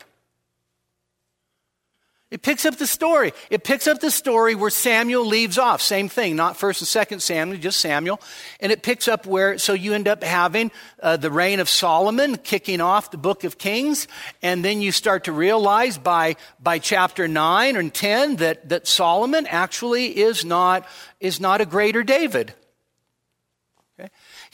[2.32, 3.34] It picks up the story.
[3.52, 5.80] It picks up the story where Samuel leaves off.
[5.80, 8.20] Same thing, not first and second Samuel, just Samuel.
[8.60, 10.72] And it picks up where, so you end up having
[11.04, 14.08] uh, the reign of Solomon kicking off the book of Kings.
[14.42, 19.46] And then you start to realize by, by chapter 9 and 10 that, that Solomon
[19.46, 20.88] actually is not,
[21.20, 22.56] is not a greater David.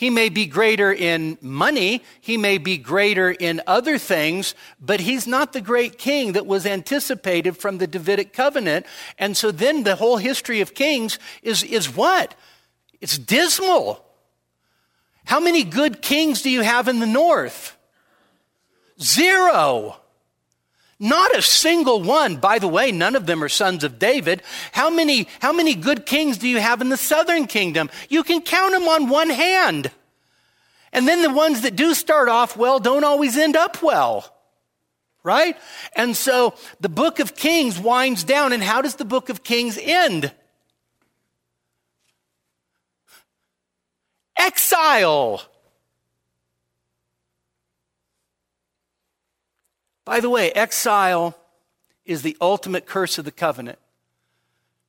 [0.02, 5.28] He may be greater in money, he may be greater in other things, but he's
[5.28, 8.88] not the great king that was anticipated from the Davidic covenant.
[9.20, 12.34] And so then the whole history of kings is, is what?
[13.00, 14.04] It's dismal.
[15.26, 17.78] How many good kings do you have in the north?
[19.00, 19.98] Zero.
[21.04, 22.36] Not a single one.
[22.36, 24.44] By the way, none of them are sons of David.
[24.72, 27.90] How many, how many good kings do you have in the southern kingdom?
[28.08, 29.90] You can count them on one hand.
[30.94, 34.32] And then the ones that do start off well don't always end up well.
[35.24, 35.58] right?
[35.96, 39.78] And so the book of Kings winds down, and how does the book of Kings
[39.82, 40.32] end?
[44.38, 45.42] Exile.
[50.06, 51.38] By the way, exile
[52.06, 53.80] is the ultimate curse of the covenant.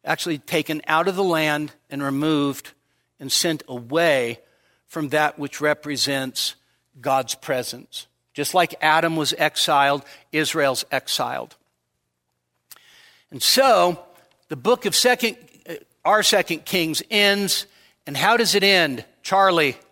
[0.04, 2.72] Actually, taken out of the land and removed
[3.20, 4.40] and sent away
[4.86, 6.56] from that which represents
[7.00, 8.06] God's presence.
[8.34, 11.56] Just like Adam was exiled, Israel's exiled.
[13.30, 14.04] And so,
[14.48, 15.36] the book of second,
[15.68, 17.66] uh, our second Kings ends,
[18.06, 19.04] and how does it end?
[19.22, 19.76] Charlie.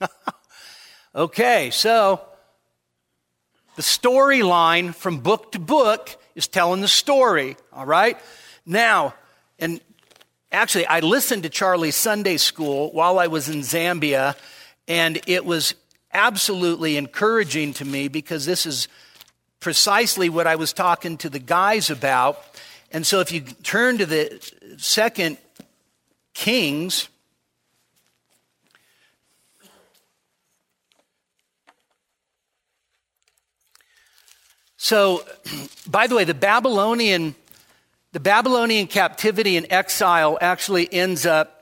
[1.14, 2.20] okay, so
[3.76, 8.18] the storyline from book to book is telling the story, all right?
[8.66, 9.14] Now,
[9.58, 9.80] and
[10.52, 14.36] actually, I listened to Charlie's Sunday school while I was in Zambia,
[14.88, 15.74] and it was
[16.12, 18.88] absolutely encouraging to me because this is
[19.60, 22.42] precisely what I was talking to the guys about.
[22.90, 24.40] And so if you turn to the
[24.78, 25.38] second
[26.34, 27.08] Kings,
[34.82, 35.22] so
[35.90, 37.34] by the way, the Babylonian
[38.12, 41.60] the Babylonian captivity and exile actually ends up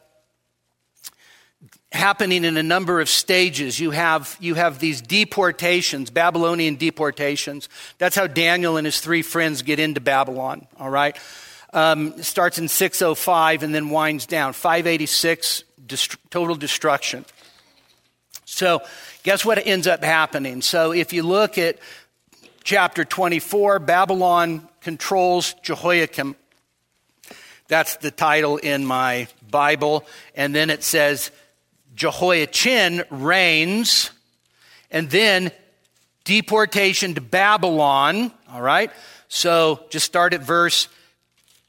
[1.93, 3.79] happening in a number of stages.
[3.79, 7.69] You have, you have these deportations, Babylonian deportations.
[7.99, 11.19] That's how Daniel and his three friends get into Babylon, all right?
[11.75, 14.55] Um, starts in 605 and then winds down.
[14.55, 17.27] 586, dest- total destruction.
[18.47, 18.81] So,
[19.23, 20.63] guess what ends up happening?
[20.63, 21.79] So, if you look at
[22.65, 26.37] chapter 24, Babylon controls Jehoiakim.
[27.69, 30.07] That's the title in my Bible.
[30.35, 31.31] And then it says
[31.95, 34.11] Jehoiachin reigns,
[34.91, 35.51] and then
[36.25, 38.33] deportation to Babylon.
[38.51, 38.91] All right?
[39.29, 40.89] So just start at verse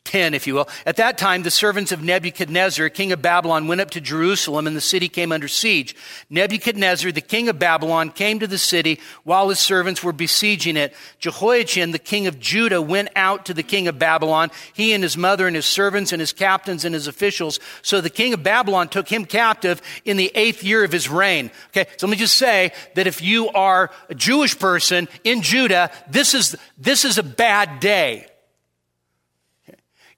[0.10, 0.68] 10, if you will.
[0.88, 4.76] At that time, the servants of Nebuchadnezzar, king of Babylon, went up to Jerusalem and
[4.76, 5.95] the city came under siege.
[6.32, 10.95] Nebuchadnezzar, the king of Babylon, came to the city while his servants were besieging it.
[11.20, 15.16] Jehoiachin, the king of Judah, went out to the king of Babylon, he and his
[15.16, 17.60] mother and his servants and his captains and his officials.
[17.84, 21.51] So the king of Babylon took him captive in the eighth year of his reign.
[21.68, 25.91] Okay, so let me just say that if you are a Jewish person in Judah,
[26.10, 28.26] this is, this is a bad day.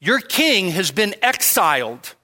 [0.01, 2.15] Your king has been exiled.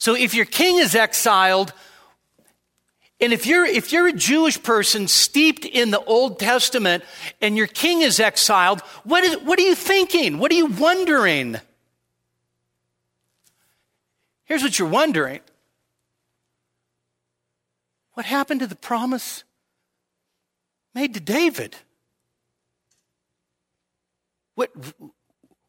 [0.00, 1.72] So if your king is exiled,
[3.20, 7.04] and if you're, if you're a Jewish person steeped in the Old Testament
[7.40, 10.38] and your king is exiled, what, is, what are you thinking?
[10.38, 11.56] What are you wondering?
[14.44, 15.40] Here's what you're wondering
[18.14, 19.44] What happened to the promise
[20.92, 21.76] made to David?
[24.56, 24.70] What,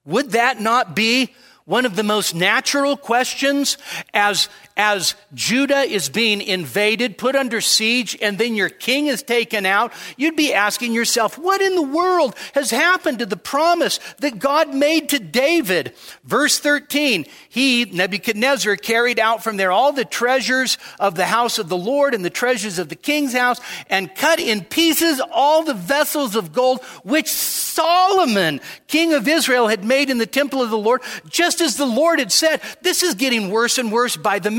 [0.10, 1.34] would that not be
[1.66, 3.78] one of the most natural questions
[4.14, 4.50] as,
[4.80, 9.92] as Judah is being invaded, put under siege, and then your king is taken out?
[10.16, 14.74] You'd be asking yourself, what in the world has happened to the promise that God
[14.74, 15.94] made to David?
[16.24, 21.68] Verse 13, he, Nebuchadnezzar, carried out from there all the treasures of the house of
[21.68, 23.60] the Lord and the treasures of the king's house
[23.90, 29.84] and cut in pieces all the vessels of gold which Solomon, king of Israel, had
[29.84, 32.62] made in the temple of the Lord, just as the Lord had said.
[32.82, 34.52] This is getting worse and worse by the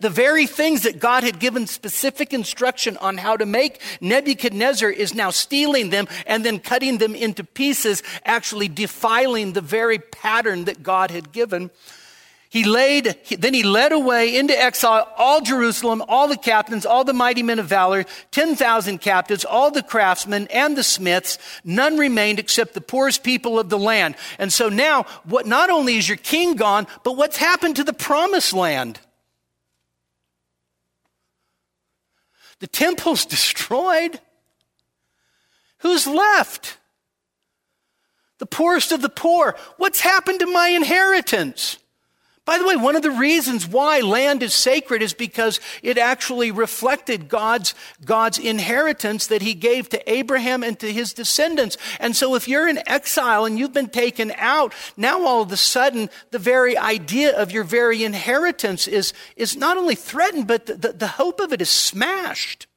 [0.00, 5.14] The very things that God had given specific instruction on how to make, Nebuchadnezzar is
[5.14, 10.82] now stealing them and then cutting them into pieces, actually defiling the very pattern that
[10.82, 11.70] God had given.
[12.48, 17.12] He laid, then he led away into exile all Jerusalem, all the captains, all the
[17.12, 21.38] mighty men of valor, 10,000 captives, all the craftsmen and the smiths.
[21.64, 24.14] None remained except the poorest people of the land.
[24.38, 27.92] And so now, what, not only is your king gone, but what's happened to the
[27.92, 29.00] promised land?
[32.60, 34.20] The temple's destroyed.
[35.78, 36.78] Who's left?
[38.38, 39.56] The poorest of the poor.
[39.76, 41.78] What's happened to my inheritance?
[42.46, 46.52] By the way, one of the reasons why land is sacred is because it actually
[46.52, 47.74] reflected God's,
[48.04, 51.76] God's inheritance that he gave to Abraham and to his descendants.
[51.98, 55.56] And so if you're in exile and you've been taken out, now all of a
[55.56, 60.74] sudden the very idea of your very inheritance is, is not only threatened, but the,
[60.74, 62.68] the, the hope of it is smashed.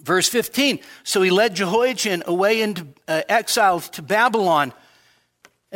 [0.00, 4.72] Verse 15, so he led Jehoiachin away into uh, exile to Babylon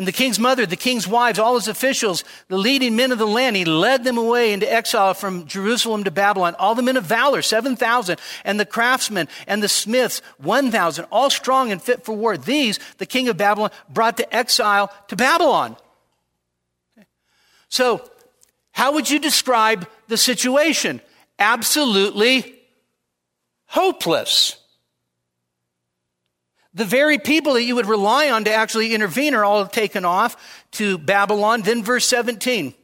[0.00, 3.26] and the king's mother, the king's wives, all his officials, the leading men of the
[3.26, 3.54] land.
[3.54, 6.56] He led them away into exile from Jerusalem to Babylon.
[6.58, 11.70] All the men of valor, 7,000, and the craftsmen and the smiths, 1,000, all strong
[11.70, 12.38] and fit for war.
[12.38, 15.76] These, the king of Babylon, brought to exile to Babylon.
[17.68, 18.10] So,
[18.72, 21.02] how would you describe the situation?
[21.38, 22.58] Absolutely
[23.66, 24.56] hopeless.
[26.72, 30.36] The very people that you would rely on to actually intervene are all taken off
[30.72, 31.62] to Babylon.
[31.62, 32.74] Then, verse 17.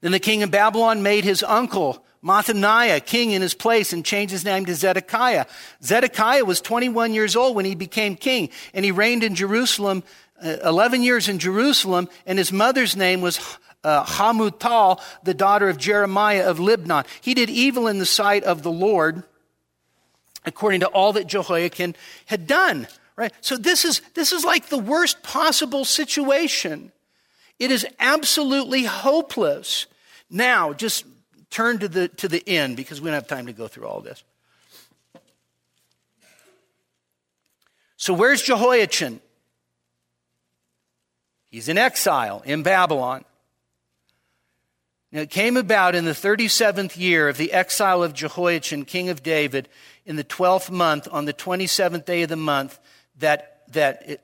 [0.00, 4.32] Then the king of Babylon made his uncle, Mattaniah, king in his place and changed
[4.32, 5.46] his name to Zedekiah.
[5.82, 10.02] Zedekiah was 21 years old when he became king, and he reigned in Jerusalem,
[10.42, 13.38] uh, 11 years in Jerusalem, and his mother's name was
[13.84, 17.06] uh, Hamutal, the daughter of Jeremiah of Libnah.
[17.20, 19.22] He did evil in the sight of the Lord
[20.44, 21.94] according to all that Jehoiakim
[22.26, 22.86] had done.
[23.16, 23.32] Right?
[23.40, 26.92] So this is, this is like the worst possible situation.
[27.58, 29.86] It is absolutely hopeless.
[30.28, 31.04] Now, just
[31.50, 34.00] turn to the, to the end because we don't have time to go through all
[34.00, 34.24] this.
[37.96, 39.20] So, where's Jehoiachin?
[41.50, 43.24] He's in exile in Babylon.
[45.12, 49.22] Now, it came about in the 37th year of the exile of Jehoiachin, king of
[49.22, 49.68] David,
[50.06, 52.78] in the 12th month, on the 27th day of the month,
[53.18, 54.22] that, that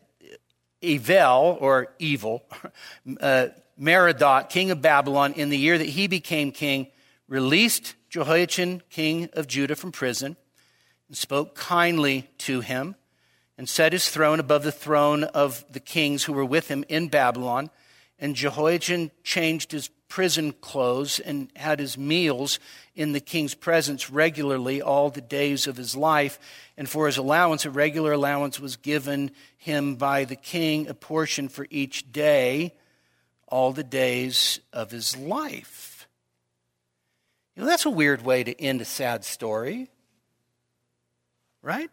[0.82, 2.44] Evel, or evil,
[3.20, 6.88] uh, Merodach, king of Babylon, in the year that he became king,
[7.28, 10.36] released Jehoiachin, king of Judah, from prison,
[11.08, 12.96] and spoke kindly to him,
[13.56, 17.08] and set his throne above the throne of the kings who were with him in
[17.08, 17.70] Babylon.
[18.18, 22.58] And Jehoiachin changed his prison clothes and had his meals
[23.00, 26.38] in the king's presence regularly all the days of his life.
[26.76, 31.48] And for his allowance, a regular allowance was given him by the king, a portion
[31.48, 32.74] for each day,
[33.48, 36.06] all the days of his life.
[37.56, 39.88] You know, that's a weird way to end a sad story,
[41.62, 41.88] right?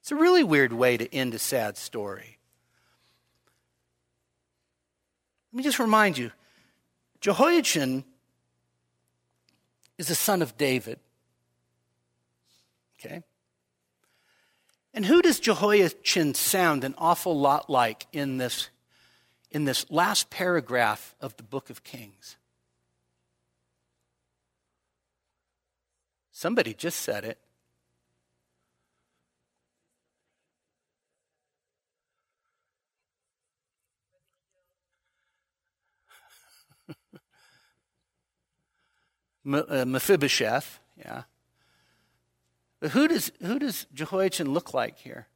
[0.00, 2.38] It's a really weird way to end a sad story.
[5.52, 6.32] Let me just remind you
[7.20, 8.02] Jehoiachin
[10.00, 10.98] is the son of David.
[12.98, 13.22] Okay?
[14.94, 18.70] And who does Jehoiachin sound an awful lot like in this,
[19.50, 22.38] in this last paragraph of the book of Kings?
[26.32, 27.36] Somebody just said it.
[39.46, 41.22] Uh, Mephibosheth, yeah.
[42.80, 45.28] But who does, who does Jehoiachin look like here?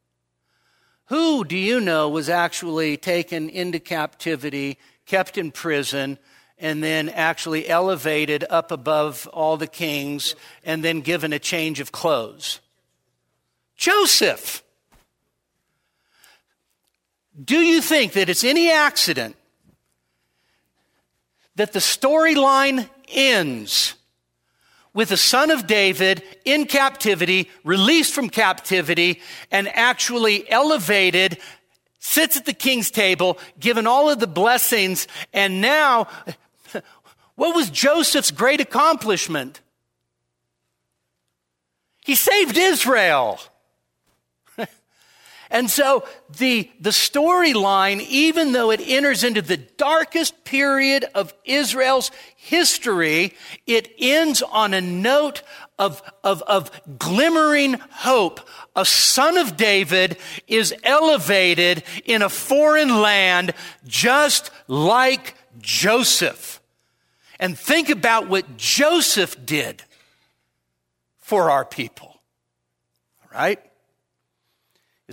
[1.06, 6.18] Who do you know was actually taken into captivity, kept in prison,
[6.58, 10.34] and then actually elevated up above all the kings
[10.64, 12.60] and then given a change of clothes?
[13.76, 14.62] Joseph.
[17.42, 19.36] Do you think that it's any accident
[21.56, 23.94] that the storyline ends
[24.94, 31.38] with the son of David in captivity, released from captivity, and actually elevated,
[31.98, 36.06] sits at the king's table, given all of the blessings, and now,
[37.34, 39.60] what was Joseph's great accomplishment?
[42.04, 43.40] He saved Israel.
[45.54, 46.02] And so
[46.36, 53.34] the, the storyline, even though it enters into the darkest period of Israel's history,
[53.64, 55.42] it ends on a note
[55.78, 58.40] of, of, of glimmering hope.
[58.74, 60.16] A son of David
[60.48, 63.54] is elevated in a foreign land
[63.86, 66.60] just like Joseph.
[67.38, 69.84] And think about what Joseph did
[71.20, 72.20] for our people.
[73.22, 73.60] All right?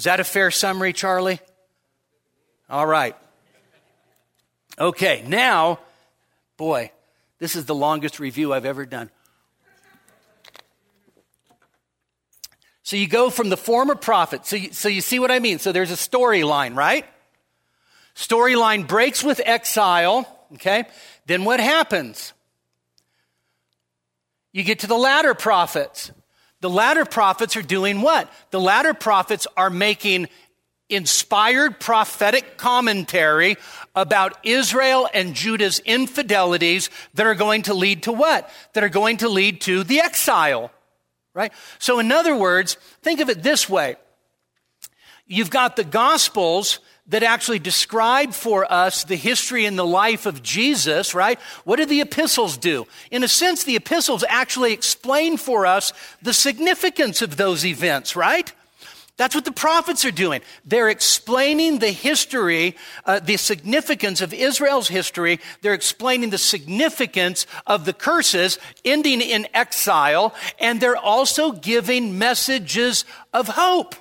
[0.02, 1.40] Is that a fair summary, Charlie?
[2.72, 3.16] All right.
[4.80, 5.78] Okay, now,
[6.58, 6.90] boy,
[7.38, 9.12] this is the longest review I've ever done.
[12.82, 14.48] So you go from the former prophet.
[14.48, 15.60] So you, so you see what I mean?
[15.60, 17.06] So there's a storyline, right?
[18.16, 20.26] Storyline breaks with exile,
[20.56, 20.86] okay?
[21.28, 22.34] Then what happens?
[24.52, 26.12] You get to the latter prophets.
[26.62, 28.32] The latter prophets are doing what?
[28.52, 30.30] The latter prophets are making
[30.90, 33.58] inspired prophetic commentary
[33.96, 38.50] about Israel and Judah's infidelities that are going to lead to what?
[38.74, 40.72] That are going to lead to the exile.
[41.34, 41.54] Right?
[41.80, 43.96] So, in other words, think of it this way.
[45.26, 46.80] You've got the Gospels
[47.12, 51.40] that actually describe for us the history and the life of Jesus, right?
[51.66, 52.88] What do the epistles do?
[53.12, 55.92] In a sense, the epistles actually explain for us
[56.22, 58.52] the significance of those events, right?
[59.18, 60.42] That's what the prophets are doing.
[60.64, 65.42] They're explaining the history, uh, the significance of Israel's history.
[65.62, 73.04] They're explaining the significance of the curses ending in exile, and they're also giving messages
[73.34, 73.96] of hope.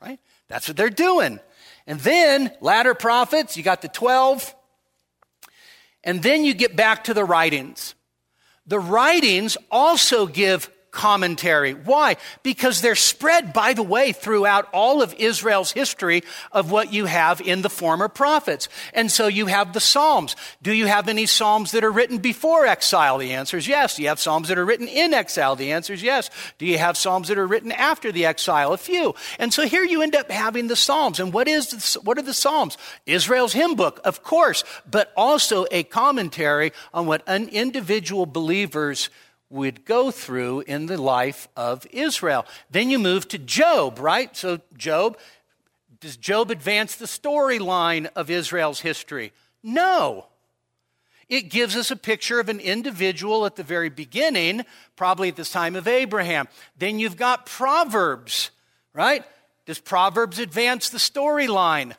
[0.00, 0.20] Right?
[0.46, 1.40] That's what they're doing.
[1.86, 4.54] And then, latter prophets, you got the 12.
[6.04, 7.94] And then you get back to the writings.
[8.66, 11.72] The writings also give commentary.
[11.72, 12.16] Why?
[12.42, 16.22] Because they're spread, by the way, throughout all of Israel's history
[16.52, 18.68] of what you have in the former prophets.
[18.92, 20.36] And so you have the Psalms.
[20.62, 23.18] Do you have any Psalms that are written before exile?
[23.18, 23.96] The answer is yes.
[23.96, 25.56] Do you have Psalms that are written in exile?
[25.56, 26.30] The answer is yes.
[26.58, 28.74] Do you have Psalms that are written after the exile?
[28.74, 29.14] A few.
[29.38, 31.18] And so here you end up having the Psalms.
[31.18, 32.76] And what is the, what are the Psalms?
[33.06, 39.08] Israel's hymn book, of course, but also a commentary on what an individual believers
[39.52, 42.46] would go through in the life of Israel.
[42.70, 44.34] Then you move to Job, right?
[44.36, 45.18] So, Job,
[46.00, 49.32] does Job advance the storyline of Israel's history?
[49.62, 50.26] No.
[51.28, 54.64] It gives us a picture of an individual at the very beginning,
[54.96, 56.48] probably at this time of Abraham.
[56.76, 58.50] Then you've got Proverbs,
[58.92, 59.24] right?
[59.64, 61.94] Does Proverbs advance the storyline?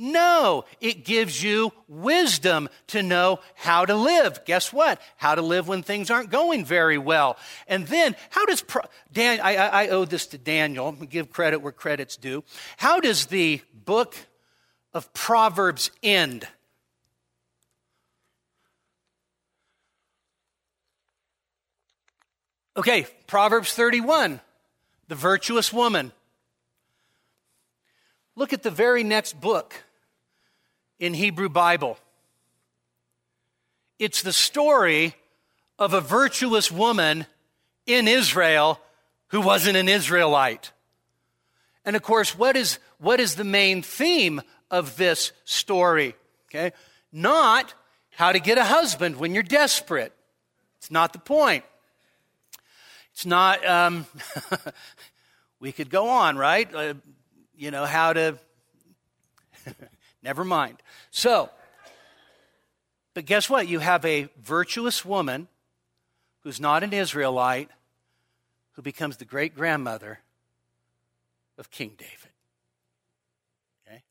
[0.00, 4.44] No, it gives you wisdom to know how to live.
[4.44, 5.02] Guess what?
[5.16, 7.36] How to live when things aren't going very well.
[7.66, 9.40] And then, how does Pro- Dan?
[9.40, 10.92] I, I, owe this to Daniel.
[10.92, 12.44] give credit where credit's due.
[12.76, 14.14] How does the book
[14.94, 16.46] of Proverbs end?
[22.76, 24.40] Okay, Proverbs 31,
[25.08, 26.12] the virtuous woman.
[28.36, 29.74] Look at the very next book
[30.98, 31.98] in Hebrew Bible.
[33.98, 35.14] It's the story
[35.78, 37.26] of a virtuous woman
[37.86, 38.80] in Israel
[39.28, 40.72] who wasn't an Israelite.
[41.84, 46.14] And of course, what is, what is the main theme of this story?
[46.46, 46.72] Okay?
[47.12, 47.74] Not
[48.10, 50.12] how to get a husband when you're desperate.
[50.78, 51.64] It's not the point.
[53.12, 54.06] It's not, um,
[55.60, 56.72] we could go on, right?
[56.72, 56.94] Uh,
[57.56, 58.38] you know, how to
[60.22, 60.82] Never mind.
[61.10, 61.50] So,
[63.14, 63.68] but guess what?
[63.68, 65.48] You have a virtuous woman
[66.42, 67.70] who's not an Israelite
[68.72, 70.20] who becomes the great grandmother
[71.56, 72.30] of King David.
[73.86, 74.02] Okay?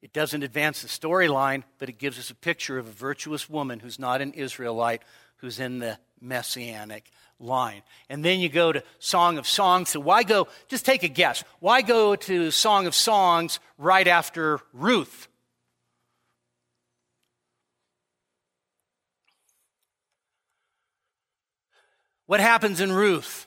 [0.00, 3.80] It doesn't advance the storyline, but it gives us a picture of a virtuous woman
[3.80, 5.02] who's not an Israelite
[5.36, 7.10] who's in the messianic
[7.42, 7.82] line.
[8.08, 9.90] And then you go to Song of Songs.
[9.90, 14.60] So why go, just take a guess, why go to Song of Songs right after
[14.72, 15.28] Ruth?
[22.26, 23.46] What happens in Ruth?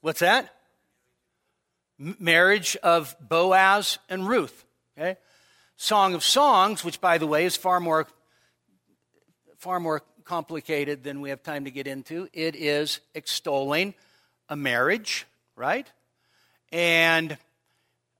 [0.00, 0.52] What's that?
[2.00, 4.64] M- marriage of Boaz and Ruth.
[4.98, 5.16] Okay?
[5.76, 8.06] Song of Songs, which by the way is far more
[9.58, 12.28] far more complicated than we have time to get into.
[12.32, 13.94] It is extolling
[14.48, 15.86] a marriage, right?
[16.70, 17.38] And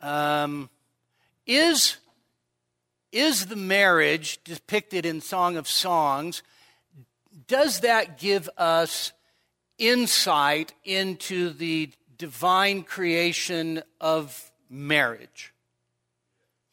[0.01, 0.71] um,
[1.47, 1.97] is,
[3.13, 6.43] is the marriage depicted in Song of Songs,
[7.49, 9.13] does that give us
[9.79, 15.53] insight into the divine creation of marriage?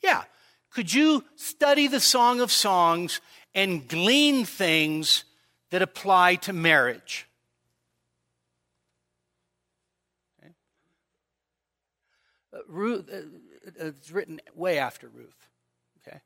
[0.02, 0.24] Yeah.
[0.70, 3.22] Could you study the Song of Songs
[3.56, 5.24] and glean things
[5.70, 7.28] that apply to marriage.
[10.40, 10.54] Okay.
[12.54, 15.48] Uh, Ruth, uh, uh it's written way after Ruth.
[16.06, 16.20] Okay.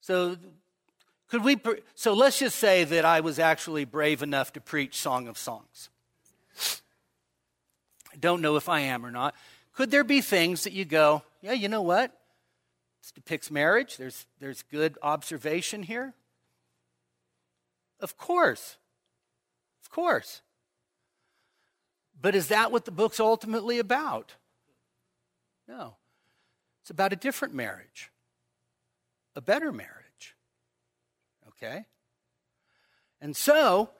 [0.00, 0.36] So,
[1.28, 1.60] could we?
[1.94, 5.90] So let's just say that I was actually brave enough to preach Song of Songs.
[8.12, 9.34] I don't know if I am or not.
[9.72, 12.16] Could there be things that you go, yeah, you know what?
[13.04, 13.98] This depicts marriage.
[13.98, 16.14] There's, there's good observation here.
[18.00, 18.78] Of course.
[19.82, 20.40] Of course.
[22.18, 24.36] But is that what the book's ultimately about?
[25.68, 25.96] No.
[26.80, 28.10] It's about a different marriage,
[29.36, 30.34] a better marriage.
[31.48, 31.84] Okay?
[33.20, 33.90] And so,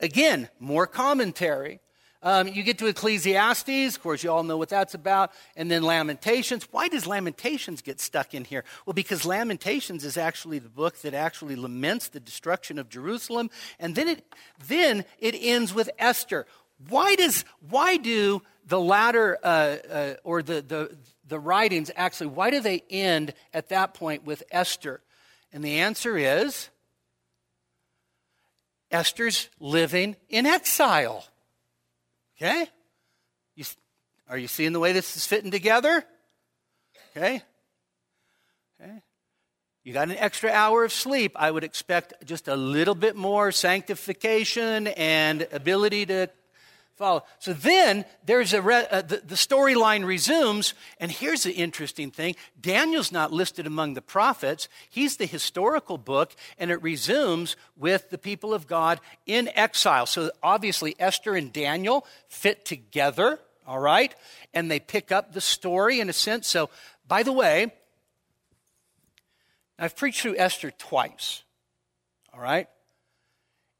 [0.00, 1.80] again, more commentary.
[2.20, 5.84] Um, you get to Ecclesiastes, of course, you all know what that's about, and then
[5.84, 6.66] Lamentations.
[6.72, 8.64] Why does Lamentations get stuck in here?
[8.84, 13.94] Well, because Lamentations is actually the book that actually laments the destruction of Jerusalem, and
[13.94, 14.24] then it,
[14.66, 16.46] then it ends with Esther.
[16.88, 20.96] why does why do the latter uh, uh, or the, the
[21.26, 25.00] the writings actually why do they end at that point with Esther?
[25.52, 26.68] And the answer is
[28.90, 31.24] Esther's living in exile.
[32.40, 32.68] Okay?
[33.56, 33.64] You,
[34.28, 36.04] are you seeing the way this is fitting together?
[37.16, 37.42] Okay?
[38.80, 39.02] Okay?
[39.82, 41.32] You got an extra hour of sleep.
[41.34, 46.28] I would expect just a little bit more sanctification and ability to
[46.98, 47.22] follow.
[47.38, 52.34] So then there's a re- uh, the, the storyline resumes, and here's the interesting thing:
[52.60, 54.68] Daniel's not listed among the prophets.
[54.90, 60.06] He's the historical book, and it resumes with the people of God in exile.
[60.06, 63.38] So obviously Esther and Daniel fit together.
[63.66, 64.14] All right,
[64.54, 66.48] and they pick up the story in a sense.
[66.48, 66.70] So,
[67.06, 67.70] by the way,
[69.78, 71.42] I've preached through Esther twice.
[72.32, 72.66] All right,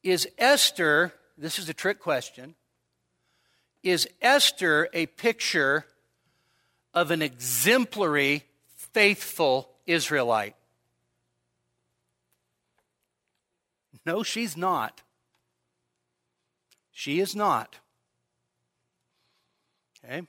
[0.02, 1.14] is Esther?
[1.38, 2.54] This is a trick question
[3.82, 5.86] is Esther a picture
[6.94, 8.44] of an exemplary,
[8.76, 10.54] faithful Israelite?
[14.04, 15.02] No, she's not.
[16.92, 17.76] She is not.
[20.04, 20.22] Okay?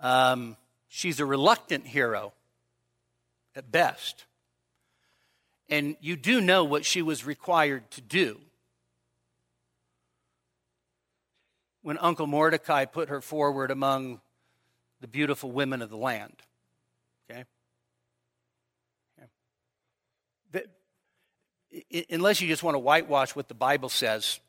[0.00, 0.56] Um,
[0.88, 2.32] she's a reluctant hero
[3.56, 4.24] at best.
[5.68, 8.40] And you do know what she was required to do.
[11.84, 14.22] When Uncle Mordecai put her forward among
[15.02, 16.32] the beautiful women of the land.
[17.30, 17.44] Okay?
[20.48, 22.06] okay.
[22.08, 24.40] unless you just want to whitewash what the Bible says,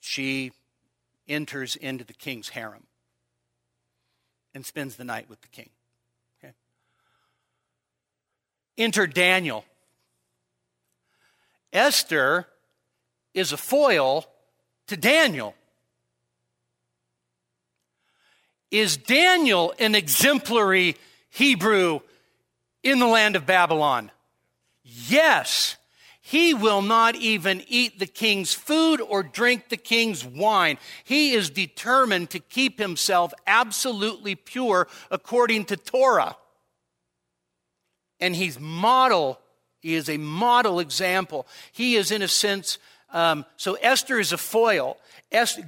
[0.00, 0.50] she
[1.28, 2.86] enters into the king's harem
[4.54, 5.68] and spends the night with the king.
[8.76, 9.64] Enter Daniel.
[11.72, 12.48] Esther
[13.34, 14.26] is a foil
[14.88, 15.54] to Daniel.
[18.70, 20.96] Is Daniel an exemplary
[21.30, 22.00] Hebrew
[22.82, 24.10] in the land of Babylon?
[24.82, 25.76] Yes.
[26.26, 30.78] He will not even eat the king's food or drink the king's wine.
[31.04, 36.36] He is determined to keep himself absolutely pure according to Torah.
[38.20, 39.38] And he's model,
[39.80, 41.46] he is a model example.
[41.72, 42.78] He is, in a sense,
[43.14, 44.98] um, so Esther is a foil.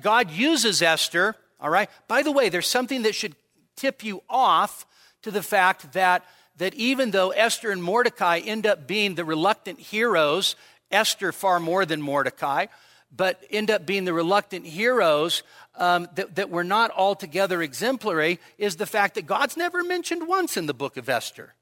[0.03, 1.89] God uses Esther, all right?
[2.09, 3.37] By the way, there's something that should
[3.77, 4.85] tip you off
[5.23, 6.25] to the fact that,
[6.59, 10.57] that even though Esther and Mordecai end up being the reluctant heroes,
[10.91, 12.67] Esther far more than Mordecai,
[13.15, 15.45] but end up being the reluctant heroes
[15.77, 20.57] um, that, that were not altogether exemplary, is the fact that God's never mentioned once
[20.57, 21.55] in the book of Esther.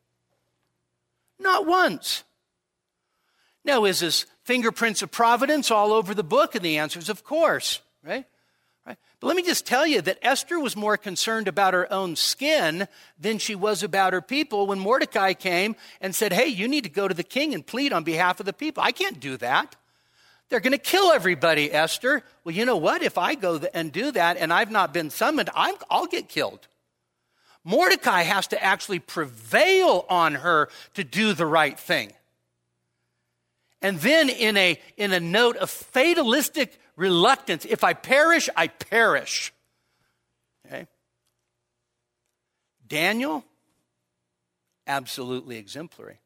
[1.38, 2.24] Not once.
[3.64, 6.54] Now, is this fingerprints of providence all over the book?
[6.54, 8.24] And the answer is, of course, right?
[8.86, 8.98] right?
[9.20, 12.86] But let me just tell you that Esther was more concerned about her own skin
[13.18, 16.90] than she was about her people when Mordecai came and said, Hey, you need to
[16.90, 18.82] go to the king and plead on behalf of the people.
[18.82, 19.76] I can't do that.
[20.48, 22.22] They're going to kill everybody, Esther.
[22.44, 23.02] Well, you know what?
[23.02, 26.68] If I go and do that and I've not been summoned, i will get killed.
[27.64, 32.12] Mordecai has to actually prevail on her to do the right thing.
[33.84, 39.52] And then in a, in a note of fatalistic reluctance, if I perish, I perish.
[40.66, 40.86] Okay?
[42.88, 43.44] Daniel,
[44.86, 46.18] absolutely exemplary.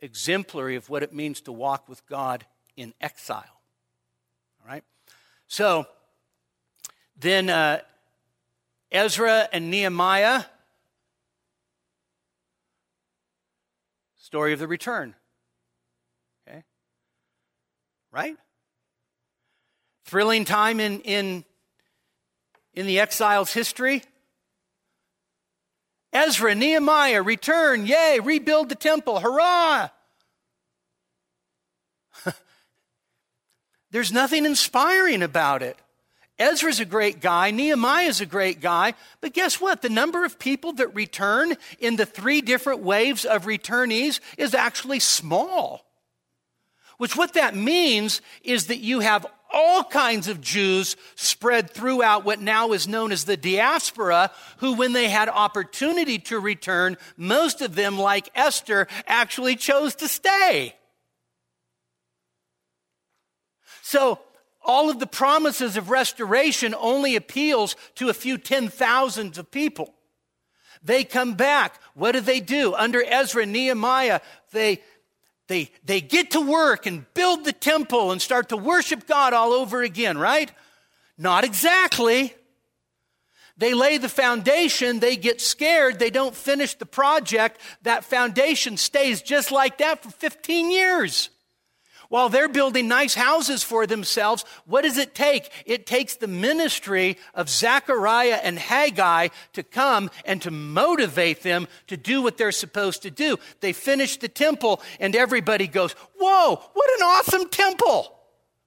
[0.00, 3.60] Exemplary of what it means to walk with God in exile.
[4.62, 4.84] All right?
[5.46, 5.86] So,
[7.20, 7.80] then uh,
[8.90, 10.44] Ezra and Nehemiah,
[14.16, 15.14] story of the return
[18.14, 18.36] right?
[20.04, 21.44] Thrilling time in, in,
[22.72, 24.02] in the exile's history.
[26.12, 29.88] Ezra, Nehemiah, return, yay, rebuild the temple, hurrah!
[33.90, 35.76] There's nothing inspiring about it.
[36.38, 39.82] Ezra's a great guy, Nehemiah's a great guy, but guess what?
[39.82, 45.00] The number of people that return in the three different waves of returnees is actually
[45.00, 45.83] small.
[46.98, 52.40] Which what that means is that you have all kinds of Jews spread throughout what
[52.40, 57.76] now is known as the diaspora, who, when they had opportunity to return, most of
[57.76, 60.74] them, like Esther, actually chose to stay.
[63.82, 64.18] So,
[64.64, 69.94] all of the promises of restoration only appeals to a few ten thousands of people.
[70.82, 71.80] They come back.
[71.94, 72.74] What do they do?
[72.74, 74.20] Under Ezra Nehemiah,
[74.52, 74.80] they
[75.46, 79.52] they, they get to work and build the temple and start to worship God all
[79.52, 80.50] over again, right?
[81.18, 82.34] Not exactly.
[83.56, 87.60] They lay the foundation, they get scared, they don't finish the project.
[87.82, 91.30] That foundation stays just like that for 15 years.
[92.14, 95.50] While they're building nice houses for themselves, what does it take?
[95.66, 101.96] It takes the ministry of Zechariah and Haggai to come and to motivate them to
[101.96, 103.36] do what they're supposed to do.
[103.58, 108.16] They finish the temple, and everybody goes, Whoa, what an awesome temple!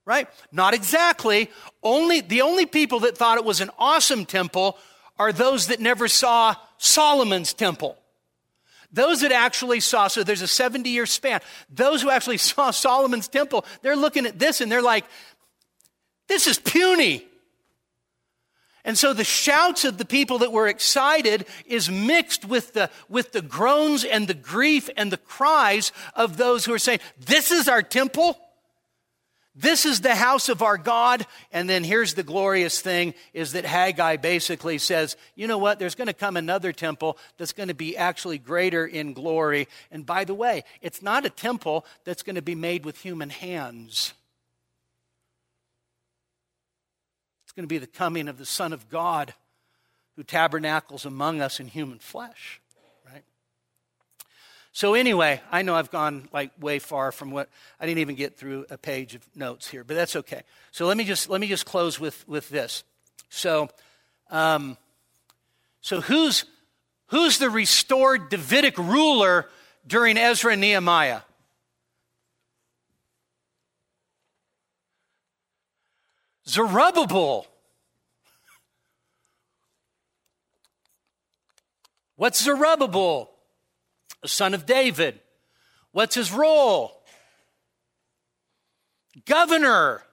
[0.03, 0.27] Right?
[0.51, 1.49] Not exactly.
[1.81, 4.77] Only, the only people that thought it was an awesome temple
[5.17, 7.97] are those that never saw Solomon's temple.
[8.97, 11.39] Those that actually saw, so there's a 70 year span.
[11.69, 15.05] Those who actually saw Solomon's temple, they're looking at this and they're like,
[16.27, 17.23] this is puny.
[18.83, 23.33] And so the shouts of the people that were excited is mixed with the, with
[23.33, 27.67] the groans and the grief and the cries of those who are saying, This is
[27.67, 28.35] our temple.
[29.59, 31.25] This is the house of our God.
[31.51, 35.79] And then here's the glorious thing is that Haggai basically says, you know what?
[35.79, 39.67] There's going to come another temple that's going to be actually greater in glory.
[39.89, 43.31] And by the way, it's not a temple that's going to be made with human
[43.31, 44.13] hands.
[47.43, 49.33] It's going to be the coming of the Son of God
[50.15, 52.61] who tabernacles among us in human flesh.
[54.77, 57.49] So anyway, I know I've gone like way far from what
[57.79, 60.43] I didn't even get through a page of notes here, but that's okay.
[60.69, 62.83] So let me just let me just close with with this.
[63.31, 63.69] So,
[64.29, 64.77] um,
[65.81, 66.45] so who's
[67.07, 69.49] who's the restored Davidic ruler
[69.87, 71.21] during Ezra and Nehemiah?
[76.47, 77.47] Zerubbabel.
[82.15, 83.31] What's Zerubbabel?
[84.25, 85.19] Son of David.
[85.91, 87.03] What's his role?
[89.25, 90.03] Governor.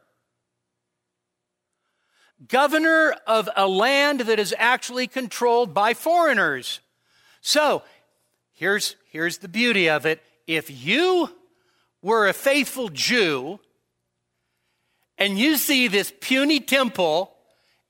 [2.48, 6.80] Governor of a land that is actually controlled by foreigners.
[7.40, 7.82] So,
[8.52, 10.22] here's, here's the beauty of it.
[10.46, 11.30] If you
[12.02, 13.60] were a faithful Jew
[15.16, 17.34] and you see this puny temple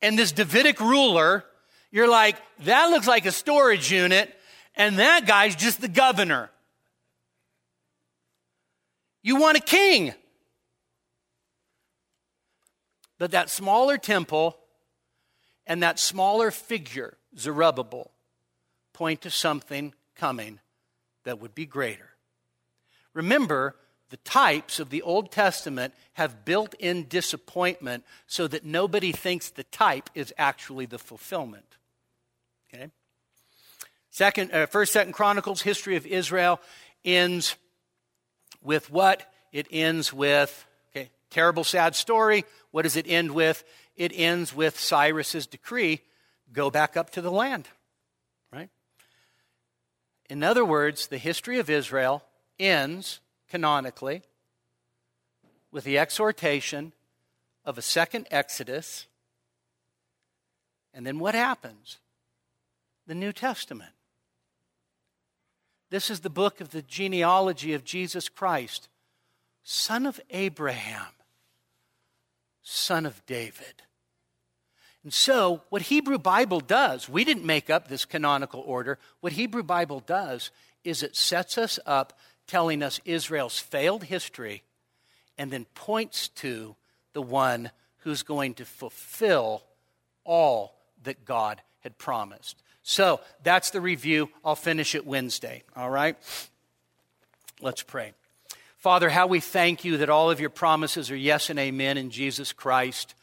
[0.03, 1.45] and this Davidic ruler,
[1.91, 4.35] you're like, that looks like a storage unit
[4.77, 6.51] and that guy's just the governor.
[9.23, 10.15] You want a king.
[13.19, 14.59] But that smaller temple
[15.67, 18.11] and that smaller figure, Zerubbabel,
[18.93, 20.61] point to something coming
[21.25, 22.11] that would be greater.
[23.15, 23.77] Remember,
[24.11, 29.65] the types of the Old Testament have built in disappointment so that nobody thinks the
[29.65, 31.77] type is actually the fulfillment.
[32.69, 32.91] Okay?
[34.15, 36.61] Second, uh, First, Second Chronicles, history of Israel
[37.05, 37.57] ends
[38.63, 39.29] with what?
[39.51, 42.45] It ends with okay, terrible, sad story.
[42.71, 43.65] What does it end with?
[43.97, 46.01] It ends with Cyrus's decree:
[46.53, 47.67] go back up to the land.
[48.53, 48.69] Right.
[50.31, 52.23] In other words, the history of Israel
[52.57, 54.23] ends canonically
[55.73, 56.93] with the exhortation
[57.65, 59.09] of a second Exodus.
[60.93, 61.99] And then what happens?
[63.09, 63.91] The New Testament.
[65.91, 68.89] This is the book of the genealogy of Jesus Christ,
[69.63, 71.13] son of Abraham,
[72.63, 73.83] son of David.
[75.03, 78.99] And so, what Hebrew Bible does, we didn't make up this canonical order.
[79.21, 80.51] What Hebrew Bible does
[80.83, 84.63] is it sets us up telling us Israel's failed history
[85.37, 86.75] and then points to
[87.13, 89.63] the one who's going to fulfill
[90.25, 92.63] all that God had promised.
[92.85, 94.29] So that's the review.
[94.45, 96.17] I'll finish it Wednesday, all right?
[97.61, 98.13] Let's pray.
[98.77, 102.11] Father, how we thank you that all of your promises are yes and amen in
[102.11, 103.15] Jesus Christ.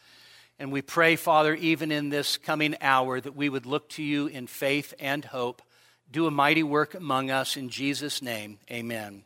[0.58, 4.26] And we pray, Father, even in this coming hour, that we would look to you
[4.26, 5.62] in faith and hope.
[6.12, 8.58] Do a mighty work among us in Jesus' name.
[8.72, 9.24] Amen.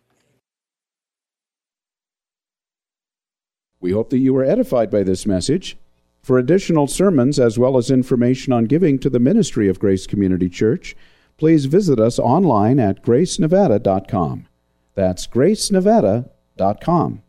[3.80, 5.78] We hope that you were edified by this message.
[6.26, 10.50] For additional sermons as well as information on giving to the ministry of Grace Community
[10.50, 10.96] Church,
[11.38, 14.48] please visit us online at gracenevada.com.
[14.96, 17.22] That's gracenevada.com.